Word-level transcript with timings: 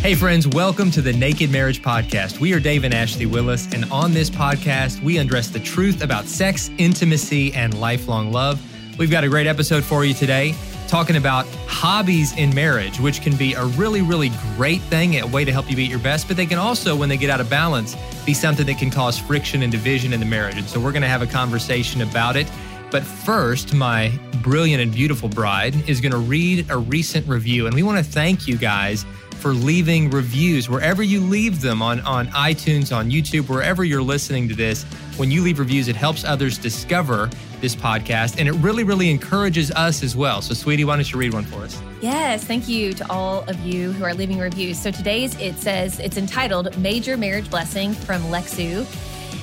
Hey, 0.00 0.14
friends, 0.14 0.48
welcome 0.48 0.90
to 0.92 1.02
the 1.02 1.12
Naked 1.12 1.50
Marriage 1.50 1.82
Podcast. 1.82 2.40
We 2.40 2.54
are 2.54 2.58
Dave 2.58 2.84
and 2.84 2.94
Ashley 2.94 3.26
Willis, 3.26 3.70
and 3.74 3.84
on 3.92 4.14
this 4.14 4.30
podcast, 4.30 5.02
we 5.02 5.18
undress 5.18 5.48
the 5.48 5.60
truth 5.60 6.02
about 6.02 6.24
sex, 6.24 6.70
intimacy, 6.78 7.52
and 7.52 7.78
lifelong 7.78 8.32
love. 8.32 8.58
We've 8.98 9.10
got 9.10 9.24
a 9.24 9.28
great 9.28 9.46
episode 9.46 9.84
for 9.84 10.06
you 10.06 10.14
today, 10.14 10.54
talking 10.88 11.16
about 11.16 11.46
hobbies 11.66 12.34
in 12.38 12.54
marriage, 12.54 12.98
which 12.98 13.20
can 13.20 13.36
be 13.36 13.52
a 13.52 13.66
really, 13.66 14.00
really 14.00 14.30
great 14.56 14.80
thing, 14.80 15.20
a 15.20 15.26
way 15.26 15.44
to 15.44 15.52
help 15.52 15.68
you 15.68 15.76
be 15.76 15.84
at 15.84 15.90
your 15.90 15.98
best, 15.98 16.28
but 16.28 16.36
they 16.38 16.46
can 16.46 16.58
also, 16.58 16.96
when 16.96 17.10
they 17.10 17.18
get 17.18 17.28
out 17.28 17.42
of 17.42 17.50
balance, 17.50 17.94
be 18.24 18.32
something 18.32 18.64
that 18.64 18.78
can 18.78 18.90
cause 18.90 19.18
friction 19.18 19.62
and 19.62 19.70
division 19.70 20.14
in 20.14 20.20
the 20.20 20.24
marriage. 20.24 20.56
And 20.56 20.66
so 20.66 20.80
we're 20.80 20.92
going 20.92 21.02
to 21.02 21.08
have 21.08 21.20
a 21.20 21.26
conversation 21.26 22.00
about 22.00 22.36
it. 22.36 22.50
But 22.90 23.04
first, 23.04 23.74
my 23.74 24.18
brilliant 24.42 24.82
and 24.82 24.90
beautiful 24.90 25.28
bride 25.28 25.74
is 25.88 26.00
going 26.00 26.12
to 26.12 26.18
read 26.18 26.70
a 26.70 26.78
recent 26.78 27.28
review, 27.28 27.66
and 27.66 27.74
we 27.74 27.82
want 27.82 28.04
to 28.04 28.12
thank 28.12 28.48
you 28.48 28.56
guys 28.56 29.04
for 29.40 29.52
leaving 29.52 30.10
reviews 30.10 30.68
wherever 30.68 31.02
you 31.02 31.20
leave 31.20 31.60
them 31.60 31.80
on, 31.82 32.00
on 32.00 32.26
iTunes, 32.28 32.94
on 32.94 33.10
YouTube, 33.10 33.48
wherever 33.48 33.84
you're 33.84 34.02
listening 34.02 34.48
to 34.48 34.54
this. 34.54 34.84
When 35.16 35.30
you 35.30 35.42
leave 35.42 35.58
reviews, 35.58 35.88
it 35.88 35.96
helps 35.96 36.24
others 36.24 36.58
discover 36.58 37.30
this 37.60 37.74
podcast 37.76 38.38
and 38.38 38.48
it 38.48 38.52
really, 38.52 38.84
really 38.84 39.10
encourages 39.10 39.70
us 39.72 40.02
as 40.02 40.16
well. 40.16 40.42
So, 40.42 40.54
sweetie, 40.54 40.84
why 40.84 40.96
don't 40.96 41.10
you 41.10 41.18
read 41.18 41.32
one 41.32 41.44
for 41.44 41.62
us? 41.62 41.80
Yes, 42.00 42.44
thank 42.44 42.68
you 42.68 42.92
to 42.94 43.10
all 43.10 43.42
of 43.48 43.58
you 43.60 43.92
who 43.92 44.04
are 44.04 44.14
leaving 44.14 44.38
reviews. 44.38 44.78
So, 44.78 44.90
today's 44.90 45.38
it 45.40 45.56
says 45.56 45.98
it's 46.00 46.16
entitled 46.16 46.76
Major 46.78 47.16
Marriage 47.16 47.50
Blessing 47.50 47.92
from 47.92 48.22
Lexu. 48.24 48.86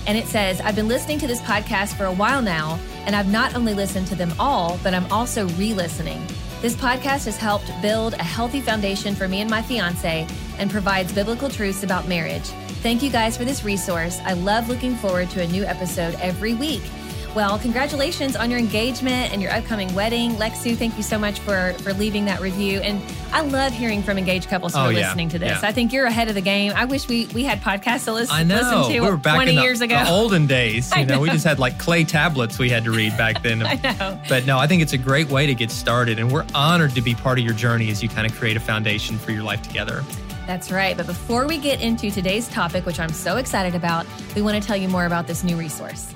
And 0.07 0.17
it 0.17 0.25
says, 0.25 0.61
I've 0.61 0.75
been 0.75 0.87
listening 0.87 1.19
to 1.19 1.27
this 1.27 1.41
podcast 1.41 1.97
for 1.97 2.05
a 2.05 2.13
while 2.13 2.41
now, 2.41 2.79
and 3.05 3.13
I've 3.13 3.29
not 3.29 3.55
only 3.55 3.73
listened 3.73 4.07
to 4.07 4.15
them 4.15 4.33
all, 4.39 4.79
but 4.81 4.93
I'm 4.93 5.05
also 5.11 5.49
re 5.49 5.73
listening. 5.73 6.25
This 6.59 6.75
podcast 6.75 7.25
has 7.25 7.37
helped 7.37 7.71
build 7.83 8.15
a 8.15 8.23
healthy 8.23 8.61
foundation 8.61 9.13
for 9.13 9.27
me 9.27 9.41
and 9.41 9.49
my 9.49 9.61
fiance 9.61 10.25
and 10.57 10.71
provides 10.71 11.13
biblical 11.13 11.49
truths 11.49 11.83
about 11.83 12.07
marriage. 12.07 12.47
Thank 12.81 13.03
you 13.03 13.11
guys 13.11 13.37
for 13.37 13.45
this 13.45 13.63
resource. 13.63 14.19
I 14.25 14.33
love 14.33 14.67
looking 14.67 14.95
forward 14.95 15.29
to 15.31 15.43
a 15.43 15.47
new 15.47 15.63
episode 15.65 16.15
every 16.15 16.55
week. 16.55 16.81
Well, 17.37 17.59
congratulations 17.59 18.35
on 18.35 18.49
your 18.49 18.57
engagement 18.57 19.31
and 19.31 19.43
your 19.43 19.51
upcoming 19.51 19.93
wedding. 19.93 20.31
Lexu, 20.37 20.75
thank 20.75 20.97
you 20.97 21.03
so 21.03 21.19
much 21.19 21.39
for 21.39 21.73
for 21.83 21.93
leaving 21.93 22.25
that 22.25 22.41
review. 22.41 22.79
And 22.79 22.99
I 23.31 23.41
love 23.41 23.73
hearing 23.73 24.01
from 24.01 24.17
engaged 24.17 24.49
couples 24.49 24.73
who 24.73 24.79
Oh, 24.79 24.85
are 24.85 24.91
yeah. 24.91 25.01
listening 25.05 25.29
to 25.29 25.37
this. 25.37 25.61
Yeah. 25.61 25.69
I 25.69 25.71
think 25.71 25.93
you're 25.93 26.07
ahead 26.07 26.29
of 26.29 26.33
the 26.33 26.41
game. 26.41 26.73
I 26.75 26.85
wish 26.85 27.07
we 27.07 27.27
we 27.35 27.43
had 27.43 27.61
podcasts 27.61 28.05
to 28.05 28.13
listen, 28.13 28.33
to. 28.35 28.41
I 28.41 28.43
know. 28.43 28.55
listen 28.55 28.91
to 28.95 29.01
we 29.01 29.07
were 29.07 29.17
back 29.17 29.35
20 29.35 29.51
in 29.51 29.55
the, 29.55 29.61
years 29.61 29.81
ago. 29.81 30.03
the 30.03 30.09
olden 30.09 30.47
days. 30.47 30.91
You 30.97 31.05
know, 31.05 31.19
we 31.19 31.29
just 31.29 31.45
had 31.45 31.59
like 31.59 31.77
clay 31.77 32.03
tablets 32.05 32.57
we 32.57 32.71
had 32.71 32.83
to 32.85 32.91
read 32.91 33.15
back 33.19 33.43
then. 33.43 33.61
I 33.61 33.75
know. 33.75 34.19
But 34.27 34.47
no, 34.47 34.57
I 34.57 34.65
think 34.65 34.81
it's 34.81 34.93
a 34.93 34.97
great 34.97 35.29
way 35.29 35.45
to 35.45 35.53
get 35.53 35.69
started. 35.69 36.17
And 36.17 36.31
we're 36.31 36.47
honored 36.55 36.95
to 36.95 37.01
be 37.01 37.13
part 37.13 37.37
of 37.37 37.45
your 37.45 37.53
journey 37.53 37.91
as 37.91 38.01
you 38.01 38.09
kind 38.09 38.25
of 38.25 38.35
create 38.35 38.57
a 38.57 38.59
foundation 38.59 39.19
for 39.19 39.31
your 39.31 39.43
life 39.43 39.61
together. 39.61 40.03
That's 40.47 40.71
right. 40.71 40.97
But 40.97 41.05
before 41.05 41.45
we 41.45 41.59
get 41.59 41.81
into 41.81 42.09
today's 42.09 42.47
topic, 42.47 42.87
which 42.87 42.99
I'm 42.99 43.13
so 43.13 43.37
excited 43.37 43.75
about, 43.75 44.07
we 44.35 44.41
want 44.41 44.59
to 44.59 44.67
tell 44.67 44.75
you 44.75 44.89
more 44.89 45.05
about 45.05 45.27
this 45.27 45.43
new 45.43 45.55
resource. 45.55 46.15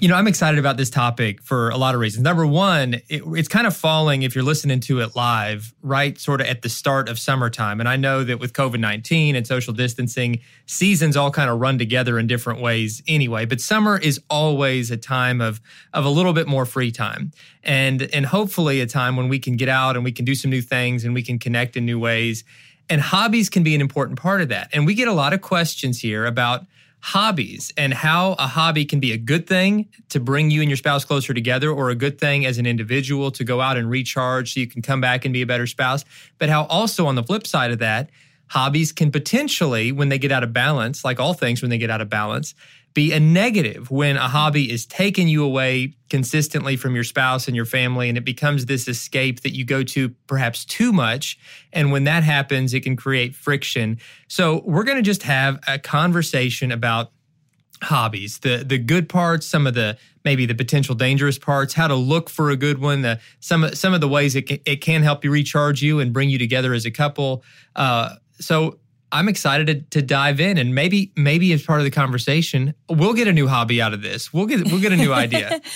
You 0.00 0.08
know, 0.08 0.14
I'm 0.14 0.26
excited 0.26 0.58
about 0.58 0.78
this 0.78 0.88
topic 0.88 1.42
for 1.42 1.68
a 1.68 1.76
lot 1.76 1.94
of 1.94 2.00
reasons. 2.00 2.24
Number 2.24 2.46
one, 2.46 2.94
it, 3.10 3.22
it's 3.26 3.48
kind 3.48 3.66
of 3.66 3.76
falling, 3.76 4.22
if 4.22 4.34
you're 4.34 4.42
listening 4.42 4.80
to 4.80 5.00
it 5.00 5.14
live, 5.14 5.74
right 5.82 6.18
sort 6.18 6.40
of 6.40 6.46
at 6.46 6.62
the 6.62 6.70
start 6.70 7.10
of 7.10 7.18
summertime. 7.18 7.80
And 7.80 7.88
I 7.88 7.96
know 7.96 8.24
that 8.24 8.40
with 8.40 8.54
COVID 8.54 8.80
19 8.80 9.36
and 9.36 9.46
social 9.46 9.74
distancing, 9.74 10.40
seasons 10.64 11.18
all 11.18 11.30
kind 11.30 11.50
of 11.50 11.60
run 11.60 11.76
together 11.76 12.18
in 12.18 12.26
different 12.26 12.62
ways 12.62 13.02
anyway. 13.06 13.44
But 13.44 13.60
summer 13.60 13.98
is 13.98 14.18
always 14.30 14.90
a 14.90 14.96
time 14.96 15.42
of, 15.42 15.60
of 15.92 16.06
a 16.06 16.10
little 16.10 16.32
bit 16.32 16.48
more 16.48 16.64
free 16.64 16.92
time. 16.92 17.32
And, 17.62 18.00
and 18.14 18.24
hopefully 18.24 18.80
a 18.80 18.86
time 18.86 19.16
when 19.16 19.28
we 19.28 19.38
can 19.38 19.56
get 19.56 19.68
out 19.68 19.96
and 19.96 20.04
we 20.04 20.12
can 20.12 20.24
do 20.24 20.34
some 20.34 20.50
new 20.50 20.62
things 20.62 21.04
and 21.04 21.12
we 21.12 21.22
can 21.22 21.38
connect 21.38 21.76
in 21.76 21.84
new 21.84 21.98
ways. 21.98 22.42
And 22.88 23.02
hobbies 23.02 23.50
can 23.50 23.62
be 23.64 23.74
an 23.74 23.82
important 23.82 24.18
part 24.18 24.40
of 24.40 24.48
that. 24.48 24.70
And 24.72 24.86
we 24.86 24.94
get 24.94 25.08
a 25.08 25.12
lot 25.12 25.34
of 25.34 25.42
questions 25.42 26.00
here 26.00 26.24
about 26.24 26.64
hobbies 27.02 27.72
and 27.76 27.94
how 27.94 28.32
a 28.34 28.46
hobby 28.46 28.84
can 28.84 29.00
be 29.00 29.12
a 29.12 29.16
good 29.16 29.46
thing 29.46 29.88
to 30.10 30.20
bring 30.20 30.50
you 30.50 30.60
and 30.60 30.68
your 30.68 30.76
spouse 30.76 31.04
closer 31.04 31.32
together 31.32 31.70
or 31.70 31.90
a 31.90 31.94
good 31.94 32.18
thing 32.18 32.44
as 32.44 32.58
an 32.58 32.66
individual 32.66 33.30
to 33.30 33.44
go 33.44 33.60
out 33.60 33.76
and 33.76 33.88
recharge 33.88 34.54
so 34.54 34.60
you 34.60 34.66
can 34.66 34.82
come 34.82 35.00
back 35.00 35.24
and 35.24 35.32
be 35.32 35.42
a 35.42 35.46
better 35.46 35.66
spouse. 35.66 36.04
But 36.38 36.48
how 36.48 36.64
also 36.64 37.06
on 37.06 37.14
the 37.14 37.22
flip 37.22 37.46
side 37.46 37.70
of 37.70 37.78
that, 37.78 38.10
hobbies 38.48 38.92
can 38.92 39.10
potentially, 39.10 39.92
when 39.92 40.08
they 40.08 40.18
get 40.18 40.32
out 40.32 40.42
of 40.42 40.52
balance, 40.52 41.04
like 41.04 41.20
all 41.20 41.34
things 41.34 41.62
when 41.62 41.70
they 41.70 41.78
get 41.78 41.90
out 41.90 42.00
of 42.00 42.10
balance, 42.10 42.54
be 42.92 43.12
a 43.12 43.20
negative 43.20 43.90
when 43.90 44.16
a 44.16 44.28
hobby 44.28 44.70
is 44.70 44.84
taking 44.84 45.28
you 45.28 45.44
away 45.44 45.94
consistently 46.08 46.76
from 46.76 46.94
your 46.94 47.04
spouse 47.04 47.46
and 47.46 47.54
your 47.54 47.64
family 47.64 48.08
and 48.08 48.18
it 48.18 48.24
becomes 48.24 48.66
this 48.66 48.88
escape 48.88 49.40
that 49.40 49.54
you 49.54 49.64
go 49.64 49.82
to 49.84 50.08
perhaps 50.26 50.64
too 50.64 50.92
much. 50.92 51.38
And 51.72 51.92
when 51.92 52.04
that 52.04 52.24
happens 52.24 52.74
it 52.74 52.80
can 52.80 52.96
create 52.96 53.36
friction. 53.36 53.98
So 54.28 54.62
we're 54.64 54.84
going 54.84 54.96
to 54.96 55.02
just 55.02 55.22
have 55.22 55.60
a 55.68 55.78
conversation 55.78 56.72
about 56.72 57.12
hobbies 57.82 58.40
the 58.40 58.58
the 58.58 58.76
good 58.76 59.08
parts 59.08 59.46
some 59.46 59.66
of 59.66 59.72
the 59.72 59.96
maybe 60.22 60.44
the 60.44 60.54
potential 60.54 60.94
dangerous 60.94 61.38
parts 61.38 61.72
how 61.72 61.88
to 61.88 61.94
look 61.94 62.28
for 62.28 62.50
a 62.50 62.56
good 62.56 62.76
one 62.76 63.00
the 63.00 63.18
some 63.40 63.64
of 63.64 63.78
some 63.78 63.94
of 63.94 64.02
the 64.02 64.08
ways 64.08 64.36
it 64.36 64.42
can, 64.42 64.58
it 64.66 64.82
can 64.82 65.02
help 65.02 65.24
you 65.24 65.30
recharge 65.30 65.80
you 65.80 65.98
and 65.98 66.12
bring 66.12 66.28
you 66.28 66.36
together 66.36 66.74
as 66.74 66.84
a 66.84 66.90
couple. 66.90 67.42
Uh, 67.74 68.16
so 68.38 68.79
I'm 69.12 69.28
excited 69.28 69.66
to, 69.66 70.00
to 70.00 70.06
dive 70.06 70.40
in 70.40 70.58
and 70.58 70.74
maybe 70.74 71.12
maybe 71.16 71.52
as 71.52 71.62
part 71.62 71.80
of 71.80 71.84
the 71.84 71.90
conversation. 71.90 72.74
We'll 72.88 73.14
get 73.14 73.28
a 73.28 73.32
new 73.32 73.48
hobby 73.48 73.82
out 73.82 73.92
of 73.92 74.02
this. 74.02 74.32
We'll 74.32 74.46
get 74.46 74.64
we'll 74.64 74.80
get 74.80 74.92
a 74.92 74.96
new 74.96 75.12
idea. 75.12 75.60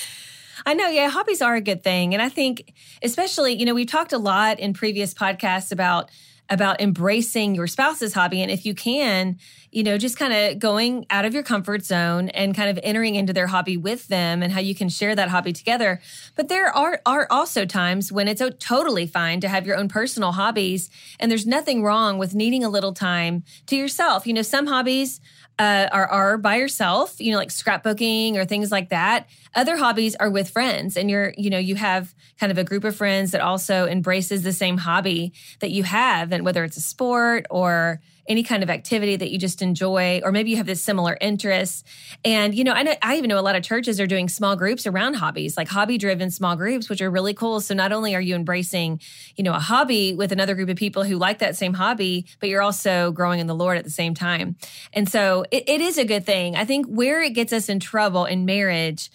I 0.67 0.75
know, 0.75 0.89
yeah, 0.89 1.11
hobbies 1.11 1.43
are 1.43 1.55
a 1.55 1.61
good 1.61 1.83
thing. 1.83 2.15
And 2.15 2.23
I 2.23 2.29
think 2.29 2.73
especially, 3.03 3.53
you 3.53 3.67
know, 3.67 3.75
we've 3.75 3.87
talked 3.87 4.13
a 4.13 4.19
lot 4.19 4.59
in 4.59 4.73
previous 4.73 5.13
podcasts 5.13 5.73
about 5.73 6.11
about 6.51 6.81
embracing 6.81 7.55
your 7.55 7.67
spouse's 7.67 8.13
hobby 8.13 8.43
and 8.43 8.51
if 8.51 8.67
you 8.67 8.75
can, 8.75 9.39
you 9.71 9.83
know, 9.83 9.97
just 9.97 10.19
kind 10.19 10.33
of 10.33 10.59
going 10.59 11.07
out 11.11 11.25
of 11.25 11.33
your 11.33 11.43
comfort 11.43 11.85
zone 11.85 12.29
and 12.31 12.55
kind 12.55 12.71
of 12.71 12.79
entering 12.83 13.15
into 13.15 13.33
their 13.33 13.47
hobby 13.47 13.77
with 13.77 14.09
them 14.09 14.43
and 14.43 14.53
how 14.53 14.61
you 14.61 14.75
can 14.75 14.89
share 14.89 15.15
that 15.15 15.29
hobby 15.29 15.53
together. 15.53 16.01
But 16.37 16.49
there 16.49 16.69
are 16.69 17.01
are 17.07 17.27
also 17.31 17.65
times 17.65 18.13
when 18.13 18.29
it's 18.29 18.43
totally 18.61 19.07
fine 19.07 19.41
to 19.41 19.49
have 19.49 19.67
your 19.67 19.77
own 19.77 19.89
personal 19.89 20.33
hobbies 20.33 20.91
and 21.19 21.31
there's 21.31 21.47
nothing 21.47 21.83
wrong 21.83 22.19
with 22.19 22.35
needing 22.35 22.63
a 22.63 22.69
little 22.69 22.93
time 22.93 23.43
to 23.67 23.77
yourself. 23.77 24.27
You 24.27 24.35
know, 24.35 24.43
some 24.43 24.67
hobbies 24.67 25.21
uh, 25.59 25.89
are 25.93 26.07
are 26.07 26.39
by 26.39 26.57
yourself, 26.57 27.21
you 27.21 27.31
know, 27.31 27.39
like 27.39 27.51
scrapbooking 27.51 28.37
or 28.37 28.45
things 28.45 28.73
like 28.73 28.89
that. 28.89 29.29
Other 29.55 29.77
hobbies 29.77 30.17
are 30.17 30.31
with 30.31 30.51
friends, 30.51 30.97
and 30.97 31.11
you're, 31.11 31.33
you 31.37 31.51
know, 31.51 31.59
you 31.59 31.77
have 31.77 32.15
kind 32.41 32.51
of 32.51 32.59
a 32.59 32.65
group 32.65 32.85
of 32.85 32.97
friends 32.97 33.31
that 33.31 33.41
also 33.41 33.87
embraces 33.87 34.43
the 34.43 34.53
same 34.53 34.79
hobby 34.79 35.33
that 35.61 35.71
you 35.71 35.85
have, 35.85 36.33
and 36.33 36.45
whether 36.45 36.65
it's 36.65 36.77
a 36.77 36.81
sport 36.81 37.47
or 37.51 38.01
any 38.29 38.43
kind 38.43 38.63
of 38.63 38.71
activity 38.71 39.17
that 39.17 39.31
you 39.31 39.39
just 39.39 39.63
enjoy, 39.63 40.21
or 40.25 40.33
maybe 40.33 40.51
you 40.51 40.57
have 40.57 40.67
this 40.67 40.83
similar 40.83 41.17
interest. 41.21 41.87
And, 42.25 42.55
you 42.55 42.65
know, 42.65 42.73
I, 42.73 42.83
know, 42.83 42.95
I 43.03 43.17
even 43.17 43.29
know 43.29 43.39
a 43.39 43.43
lot 43.43 43.57
of 43.57 43.63
churches 43.63 44.01
are 44.01 44.07
doing 44.07 44.29
small 44.29 44.57
groups 44.57 44.87
around 44.87 45.15
hobbies, 45.15 45.57
like 45.57 45.69
hobby 45.69 45.99
driven 45.99 46.31
small 46.31 46.57
groups, 46.57 46.89
which 46.89 47.03
are 47.03 47.11
really 47.11 47.35
cool. 47.35 47.61
So 47.61 47.75
not 47.75 47.93
only 47.93 48.15
are 48.15 48.21
you 48.21 48.35
embracing, 48.35 49.01
you 49.37 49.45
know, 49.45 49.53
a 49.53 49.59
hobby 49.59 50.15
with 50.15 50.33
another 50.33 50.55
group 50.55 50.69
of 50.69 50.77
people 50.77 51.05
who 51.05 51.17
like 51.17 51.39
that 51.39 51.57
same 51.57 51.75
hobby, 51.75 52.27
but 52.41 52.49
you're 52.49 52.63
also 52.63 53.13
growing 53.13 53.41
in 53.41 53.47
the 53.47 53.55
Lord 53.55 53.79
at 53.79 53.85
the 53.85 53.91
same 53.91 54.15
time. 54.15 54.57
And 54.93 55.09
so 55.09 55.45
it, 55.51 55.69
it 55.69 55.81
is 55.81 55.99
a 55.99 56.05
good 56.05 56.25
thing. 56.25 56.57
I 56.57 56.65
think 56.65 56.87
where 56.87 57.23
it 57.23 57.31
gets 57.31 57.53
us 57.53 57.69
in 57.69 57.81
trouble 57.81 58.25
in 58.25 58.45
marriage 58.45 59.11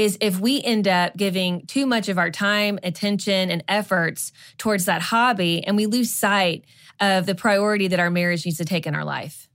is 0.00 0.16
if 0.22 0.40
we 0.40 0.62
end 0.62 0.88
up 0.88 1.14
giving 1.14 1.66
too 1.66 1.84
much 1.84 2.08
of 2.08 2.16
our 2.16 2.30
time, 2.30 2.78
attention, 2.82 3.50
and 3.50 3.62
efforts 3.68 4.32
towards 4.56 4.86
that 4.86 5.02
hobby 5.02 5.62
and 5.66 5.76
we 5.76 5.84
lose 5.84 6.10
sight 6.10 6.64
of 7.00 7.26
the 7.26 7.34
priority 7.34 7.86
that 7.86 8.00
our 8.00 8.10
marriage 8.10 8.46
needs 8.46 8.56
to 8.56 8.64
take 8.64 8.86
in 8.86 8.94
our 8.94 9.04
life. 9.04 9.46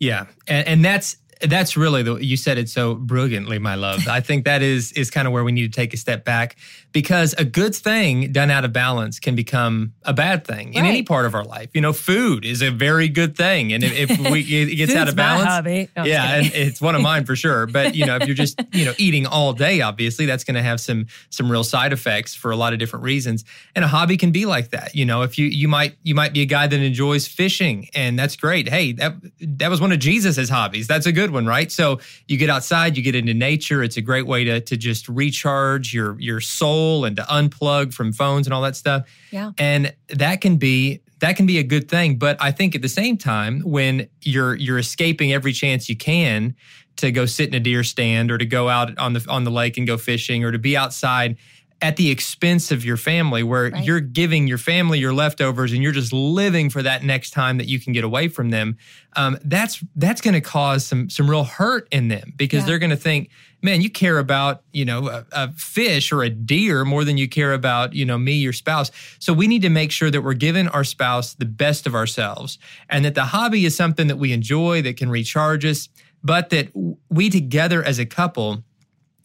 Yeah. 0.00 0.26
And, 0.48 0.66
and 0.66 0.84
that's 0.84 1.18
that's 1.40 1.76
really 1.76 2.02
the 2.02 2.16
you 2.16 2.36
said 2.36 2.58
it 2.58 2.68
so 2.68 2.96
brilliantly, 2.96 3.60
my 3.60 3.76
love. 3.76 4.06
I 4.08 4.20
think 4.20 4.44
that 4.44 4.60
is 4.60 4.90
is 4.92 5.08
kind 5.10 5.28
of 5.28 5.32
where 5.32 5.44
we 5.44 5.52
need 5.52 5.72
to 5.72 5.76
take 5.76 5.94
a 5.94 5.96
step 5.96 6.24
back 6.24 6.56
because 6.92 7.34
a 7.38 7.44
good 7.44 7.74
thing 7.74 8.32
done 8.32 8.50
out 8.50 8.64
of 8.64 8.72
balance 8.72 9.18
can 9.18 9.34
become 9.34 9.94
a 10.02 10.12
bad 10.12 10.46
thing 10.46 10.68
right. 10.68 10.76
in 10.76 10.84
any 10.84 11.02
part 11.02 11.24
of 11.24 11.34
our 11.34 11.44
life. 11.44 11.70
You 11.72 11.80
know, 11.80 11.92
food 11.92 12.44
is 12.44 12.62
a 12.62 12.70
very 12.70 13.08
good 13.08 13.36
thing, 13.36 13.72
and 13.72 13.82
if, 13.82 14.10
if 14.10 14.30
we 14.30 14.40
it 14.40 14.76
gets 14.76 14.94
out 14.94 15.08
of 15.08 15.16
balance, 15.16 15.64
no, 15.96 16.04
yeah, 16.04 16.36
and 16.36 16.46
it's 16.54 16.80
one 16.80 16.94
of 16.94 17.02
mine 17.02 17.24
for 17.24 17.34
sure. 17.34 17.66
But 17.66 17.94
you 17.94 18.04
know, 18.04 18.16
if 18.16 18.26
you're 18.26 18.36
just 18.36 18.60
you 18.72 18.84
know 18.84 18.92
eating 18.98 19.26
all 19.26 19.52
day, 19.52 19.80
obviously 19.80 20.26
that's 20.26 20.44
going 20.44 20.54
to 20.54 20.62
have 20.62 20.80
some 20.80 21.06
some 21.30 21.50
real 21.50 21.64
side 21.64 21.92
effects 21.92 22.34
for 22.34 22.50
a 22.50 22.56
lot 22.56 22.72
of 22.72 22.78
different 22.78 23.04
reasons. 23.04 23.44
And 23.74 23.84
a 23.84 23.88
hobby 23.88 24.16
can 24.16 24.30
be 24.30 24.44
like 24.44 24.70
that. 24.70 24.94
You 24.94 25.06
know, 25.06 25.22
if 25.22 25.38
you 25.38 25.46
you 25.46 25.68
might 25.68 25.96
you 26.02 26.14
might 26.14 26.32
be 26.32 26.42
a 26.42 26.46
guy 26.46 26.66
that 26.66 26.80
enjoys 26.80 27.26
fishing, 27.26 27.88
and 27.94 28.18
that's 28.18 28.36
great. 28.36 28.68
Hey, 28.68 28.92
that 28.92 29.14
that 29.40 29.70
was 29.70 29.80
one 29.80 29.92
of 29.92 29.98
Jesus's 29.98 30.50
hobbies. 30.50 30.86
That's 30.86 31.06
a 31.06 31.12
good 31.12 31.30
one, 31.30 31.46
right? 31.46 31.72
So 31.72 32.00
you 32.28 32.36
get 32.36 32.50
outside, 32.50 32.96
you 32.96 33.02
get 33.02 33.14
into 33.14 33.34
nature. 33.34 33.82
It's 33.82 33.96
a 33.96 34.02
great 34.02 34.26
way 34.26 34.44
to 34.44 34.60
to 34.60 34.76
just 34.76 35.08
recharge 35.08 35.94
your 35.94 36.20
your 36.20 36.40
soul 36.40 36.81
and 37.04 37.16
to 37.16 37.22
unplug 37.22 37.94
from 37.94 38.12
phones 38.12 38.46
and 38.46 38.54
all 38.54 38.62
that 38.62 38.76
stuff. 38.76 39.06
Yeah. 39.30 39.52
And 39.58 39.94
that 40.08 40.40
can 40.40 40.56
be 40.56 41.00
that 41.20 41.36
can 41.36 41.46
be 41.46 41.58
a 41.58 41.62
good 41.62 41.88
thing, 41.88 42.16
but 42.16 42.36
I 42.40 42.50
think 42.50 42.74
at 42.74 42.82
the 42.82 42.88
same 42.88 43.16
time 43.16 43.60
when 43.60 44.08
you're 44.22 44.56
you're 44.56 44.78
escaping 44.78 45.32
every 45.32 45.52
chance 45.52 45.88
you 45.88 45.96
can 45.96 46.56
to 46.96 47.12
go 47.12 47.26
sit 47.26 47.48
in 47.48 47.54
a 47.54 47.60
deer 47.60 47.84
stand 47.84 48.30
or 48.30 48.38
to 48.38 48.44
go 48.44 48.68
out 48.68 48.96
on 48.98 49.12
the 49.12 49.24
on 49.28 49.44
the 49.44 49.50
lake 49.50 49.78
and 49.78 49.86
go 49.86 49.96
fishing 49.96 50.44
or 50.44 50.52
to 50.52 50.58
be 50.58 50.76
outside 50.76 51.36
at 51.82 51.96
the 51.96 52.10
expense 52.10 52.70
of 52.70 52.84
your 52.84 52.96
family 52.96 53.42
where 53.42 53.68
right. 53.68 53.84
you're 53.84 54.00
giving 54.00 54.46
your 54.46 54.56
family 54.56 55.00
your 55.00 55.12
leftovers 55.12 55.72
and 55.72 55.82
you're 55.82 55.92
just 55.92 56.12
living 56.12 56.70
for 56.70 56.80
that 56.80 57.02
next 57.02 57.30
time 57.30 57.58
that 57.58 57.66
you 57.66 57.80
can 57.80 57.92
get 57.92 58.04
away 58.04 58.28
from 58.28 58.50
them 58.50 58.78
um, 59.16 59.36
that's 59.44 59.84
that's 59.96 60.20
going 60.20 60.32
to 60.32 60.40
cause 60.40 60.86
some 60.86 61.10
some 61.10 61.28
real 61.28 61.44
hurt 61.44 61.88
in 61.90 62.08
them 62.08 62.32
because 62.36 62.60
yeah. 62.60 62.66
they're 62.66 62.78
going 62.78 62.90
to 62.90 62.96
think 62.96 63.30
man 63.62 63.80
you 63.80 63.90
care 63.90 64.18
about 64.18 64.62
you 64.72 64.84
know 64.84 65.08
a, 65.08 65.26
a, 65.32 65.52
fish 65.52 66.12
or 66.12 66.22
a 66.22 66.30
deer 66.30 66.84
more 66.84 67.04
than 67.04 67.18
you 67.18 67.28
care 67.28 67.52
about 67.52 67.92
you 67.92 68.04
know 68.04 68.16
me 68.16 68.34
your 68.34 68.52
spouse 68.52 68.92
so 69.18 69.32
we 69.32 69.48
need 69.48 69.62
to 69.62 69.70
make 69.70 69.90
sure 69.90 70.10
that 70.10 70.22
we're 70.22 70.34
giving 70.34 70.68
our 70.68 70.84
spouse 70.84 71.34
the 71.34 71.44
best 71.44 71.86
of 71.86 71.94
ourselves 71.94 72.58
and 72.88 73.04
that 73.04 73.16
the 73.16 73.24
hobby 73.24 73.64
is 73.64 73.76
something 73.76 74.06
that 74.06 74.16
we 74.16 74.32
enjoy 74.32 74.80
that 74.80 74.96
can 74.96 75.10
recharge 75.10 75.64
us 75.64 75.88
but 76.22 76.50
that 76.50 76.68
we 77.10 77.28
together 77.28 77.82
as 77.82 77.98
a 77.98 78.06
couple 78.06 78.62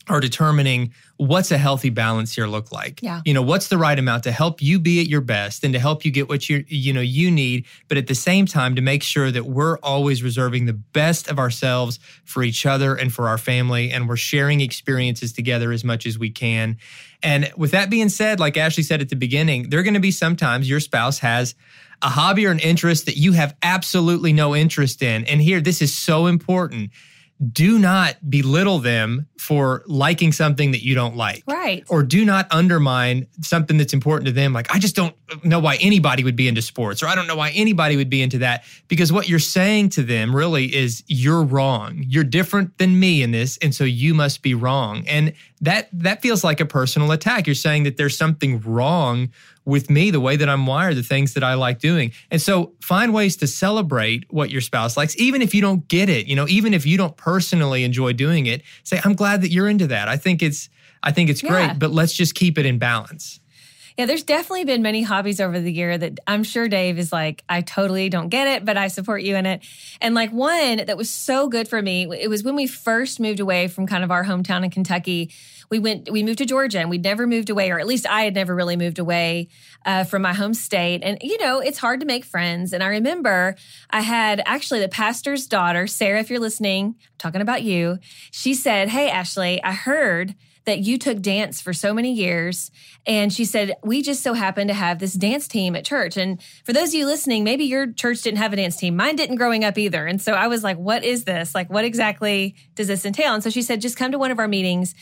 are 0.09 0.19
determining 0.19 0.93
what's 1.17 1.51
a 1.51 1.57
healthy 1.57 1.89
balance 1.89 2.35
here 2.35 2.47
look 2.47 2.71
like. 2.71 3.01
Yeah. 3.01 3.21
You 3.25 3.33
know, 3.33 3.41
what's 3.41 3.67
the 3.67 3.77
right 3.77 3.97
amount 3.97 4.23
to 4.23 4.31
help 4.31 4.61
you 4.61 4.79
be 4.79 5.01
at 5.01 5.07
your 5.07 5.21
best 5.21 5.63
and 5.63 5.73
to 5.73 5.79
help 5.79 6.05
you 6.05 6.11
get 6.11 6.29
what 6.29 6.47
you 6.47 6.63
you 6.67 6.93
know 6.93 7.01
you 7.01 7.29
need, 7.31 7.65
but 7.87 7.97
at 7.97 8.07
the 8.07 8.15
same 8.15 8.45
time 8.45 8.75
to 8.75 8.81
make 8.81 9.03
sure 9.03 9.31
that 9.31 9.45
we're 9.45 9.77
always 9.79 10.23
reserving 10.23 10.65
the 10.65 10.73
best 10.73 11.27
of 11.27 11.39
ourselves 11.39 11.99
for 12.23 12.43
each 12.43 12.65
other 12.65 12.95
and 12.95 13.13
for 13.13 13.27
our 13.27 13.37
family 13.37 13.91
and 13.91 14.07
we're 14.07 14.15
sharing 14.15 14.61
experiences 14.61 15.33
together 15.33 15.71
as 15.71 15.83
much 15.83 16.05
as 16.05 16.17
we 16.17 16.29
can. 16.29 16.77
And 17.23 17.51
with 17.57 17.71
that 17.71 17.89
being 17.89 18.09
said, 18.09 18.39
like 18.39 18.57
Ashley 18.57 18.83
said 18.83 19.01
at 19.01 19.09
the 19.09 19.15
beginning, 19.15 19.69
there're 19.69 19.83
going 19.83 19.95
to 19.95 19.99
be 19.99 20.11
sometimes 20.11 20.69
your 20.69 20.79
spouse 20.79 21.19
has 21.19 21.55
a 22.01 22.09
hobby 22.09 22.45
or 22.45 22.51
an 22.51 22.59
interest 22.59 23.07
that 23.07 23.17
you 23.17 23.31
have 23.31 23.55
absolutely 23.63 24.33
no 24.33 24.55
interest 24.55 25.01
in. 25.01 25.25
And 25.25 25.41
here 25.41 25.59
this 25.59 25.81
is 25.81 25.97
so 25.97 26.27
important 26.27 26.91
do 27.53 27.77
not 27.77 28.15
belittle 28.29 28.79
them 28.79 29.27
for 29.37 29.83
liking 29.85 30.31
something 30.31 30.71
that 30.71 30.83
you 30.83 30.95
don't 30.95 31.15
like. 31.15 31.43
Right. 31.47 31.83
Or 31.87 32.01
do 32.01 32.25
not 32.25 32.47
undermine 32.51 33.27
something 33.41 33.77
that's 33.77 33.93
important 33.93 34.25
to 34.25 34.31
them. 34.31 34.53
Like, 34.53 34.73
I 34.73 34.79
just 34.79 34.95
don't 34.95 35.15
know 35.43 35.59
why 35.59 35.75
anybody 35.75 36.23
would 36.23 36.35
be 36.35 36.47
into 36.47 36.61
sports, 36.61 37.03
or 37.03 37.07
I 37.07 37.15
don't 37.15 37.27
know 37.27 37.35
why 37.35 37.51
anybody 37.51 37.95
would 37.95 38.09
be 38.09 38.21
into 38.21 38.39
that. 38.39 38.63
Because 38.87 39.13
what 39.13 39.29
you're 39.29 39.37
saying 39.37 39.89
to 39.89 40.03
them 40.03 40.35
really 40.35 40.75
is, 40.75 41.03
you're 41.07 41.43
wrong. 41.43 42.03
You're 42.07 42.23
different 42.23 42.77
than 42.79 42.99
me 42.99 43.21
in 43.21 43.31
this. 43.31 43.57
And 43.57 43.73
so 43.73 43.83
you 43.83 44.13
must 44.13 44.41
be 44.41 44.55
wrong. 44.55 45.03
And 45.07 45.33
that 45.61 45.89
that 45.91 46.21
feels 46.21 46.43
like 46.43 46.59
a 46.59 46.65
personal 46.65 47.11
attack. 47.11 47.47
You're 47.47 47.55
saying 47.55 47.83
that 47.83 47.97
there's 47.97 48.17
something 48.17 48.61
wrong 48.61 49.29
with 49.65 49.89
me, 49.89 50.11
the 50.11 50.19
way 50.19 50.37
that 50.37 50.47
I'm 50.47 50.65
wired, 50.65 50.95
the 50.95 51.03
things 51.03 51.33
that 51.33 51.43
I 51.43 51.55
like 51.55 51.79
doing. 51.79 52.13
And 52.31 52.41
so 52.41 52.73
find 52.81 53.13
ways 53.13 53.35
to 53.37 53.47
celebrate 53.47 54.25
what 54.29 54.49
your 54.49 54.61
spouse 54.61 54.95
likes, 54.95 55.15
even 55.17 55.41
if 55.41 55.53
you 55.53 55.61
don't 55.61 55.85
get 55.89 56.07
it, 56.07 56.25
you 56.27 56.35
know, 56.35 56.47
even 56.47 56.73
if 56.73 56.85
you 56.85 56.97
don't 56.97 57.17
personally 57.17 57.83
enjoy 57.83 58.13
doing 58.13 58.45
it, 58.45 58.61
say, 58.83 59.01
I'm 59.03 59.13
glad 59.13 59.41
that 59.41 59.51
you're 59.51 59.67
into 59.67 59.87
that. 59.87 60.07
I 60.07 60.15
think 60.15 60.41
it's, 60.41 60.69
I 61.03 61.11
think 61.11 61.29
it's 61.29 61.43
yeah. 61.43 61.49
great, 61.49 61.79
but 61.79 61.91
let's 61.91 62.13
just 62.13 62.33
keep 62.33 62.57
it 62.57 62.65
in 62.65 62.77
balance. 62.77 63.41
Yeah, 63.97 64.05
there's 64.05 64.23
definitely 64.23 64.65
been 64.65 64.83
many 64.83 65.01
hobbies 65.01 65.41
over 65.41 65.59
the 65.59 65.73
year 65.73 65.97
that 65.97 66.19
I'm 66.27 66.43
sure 66.43 66.67
Dave 66.67 66.99
is 66.99 67.11
like, 67.11 67.43
I 67.49 67.61
totally 67.61 68.09
don't 68.09 68.29
get 68.29 68.47
it, 68.47 68.63
but 68.63 68.77
I 68.77 68.89
support 68.89 69.23
you 69.23 69.35
in 69.35 69.47
it. 69.47 69.65
And 69.99 70.13
like 70.13 70.31
one 70.31 70.85
that 70.85 70.97
was 70.97 71.09
so 71.09 71.47
good 71.47 71.67
for 71.67 71.81
me, 71.81 72.07
it 72.15 72.29
was 72.29 72.43
when 72.43 72.55
we 72.55 72.67
first 72.67 73.19
moved 73.19 73.39
away 73.39 73.67
from 73.67 73.87
kind 73.87 74.03
of 74.03 74.11
our 74.11 74.23
hometown 74.23 74.63
in 74.63 74.69
Kentucky 74.69 75.31
we 75.69 75.79
went 75.79 76.09
we 76.09 76.23
moved 76.23 76.37
to 76.37 76.45
Georgia 76.45 76.79
and 76.79 76.89
we'd 76.89 77.03
never 77.03 77.27
moved 77.27 77.49
away, 77.49 77.71
or 77.71 77.79
at 77.79 77.87
least 77.87 78.07
I 78.07 78.23
had 78.23 78.35
never 78.35 78.55
really 78.55 78.75
moved 78.75 78.99
away 78.99 79.49
uh, 79.85 80.03
from 80.03 80.21
my 80.21 80.33
home 80.33 80.53
state. 80.53 81.01
And 81.03 81.17
you 81.21 81.37
know, 81.39 81.59
it's 81.59 81.77
hard 81.77 81.99
to 81.99 82.05
make 82.05 82.25
friends. 82.25 82.73
And 82.73 82.83
I 82.83 82.87
remember 82.87 83.55
I 83.89 84.01
had 84.01 84.41
actually 84.45 84.79
the 84.79 84.89
pastor's 84.89 85.47
daughter, 85.47 85.87
Sarah, 85.87 86.19
if 86.19 86.29
you're 86.29 86.39
listening, 86.39 86.95
I'm 86.97 87.17
talking 87.17 87.41
about 87.41 87.63
you. 87.63 87.99
She 88.31 88.53
said, 88.53 88.89
"Hey, 88.89 89.09
Ashley, 89.09 89.61
I 89.63 89.73
heard." 89.73 90.35
That 90.67 90.79
you 90.79 90.97
took 90.97 91.21
dance 91.21 91.61
for 91.61 91.73
so 91.73 91.93
many 91.93 92.13
years. 92.13 92.71
And 93.05 93.31
she 93.31 93.45
said, 93.45 93.73
We 93.83 94.01
just 94.01 94.21
so 94.21 94.33
happen 94.33 94.67
to 94.67 94.73
have 94.73 94.99
this 94.99 95.13
dance 95.13 95.47
team 95.47 95.75
at 95.75 95.85
church. 95.85 96.17
And 96.17 96.39
for 96.65 96.73
those 96.73 96.89
of 96.89 96.95
you 96.95 97.05
listening, 97.05 97.45
maybe 97.45 97.63
your 97.63 97.91
church 97.91 98.21
didn't 98.21 98.39
have 98.39 98.51
a 98.51 98.57
dance 98.57 98.75
team. 98.75 98.97
Mine 98.97 99.15
didn't 99.15 99.37
growing 99.37 99.63
up 99.63 99.77
either. 99.77 100.05
And 100.05 100.21
so 100.21 100.33
I 100.33 100.47
was 100.47 100.63
like, 100.63 100.77
What 100.77 101.03
is 101.03 101.23
this? 101.23 101.55
Like, 101.55 101.69
what 101.69 101.85
exactly 101.85 102.55
does 102.75 102.87
this 102.87 103.05
entail? 103.05 103.33
And 103.33 103.41
so 103.41 103.49
she 103.49 103.61
said, 103.61 103.81
Just 103.81 103.97
come 103.97 104.11
to 104.11 104.19
one 104.19 104.29
of 104.29 104.39
our 104.39 104.47
meetings 104.47 104.93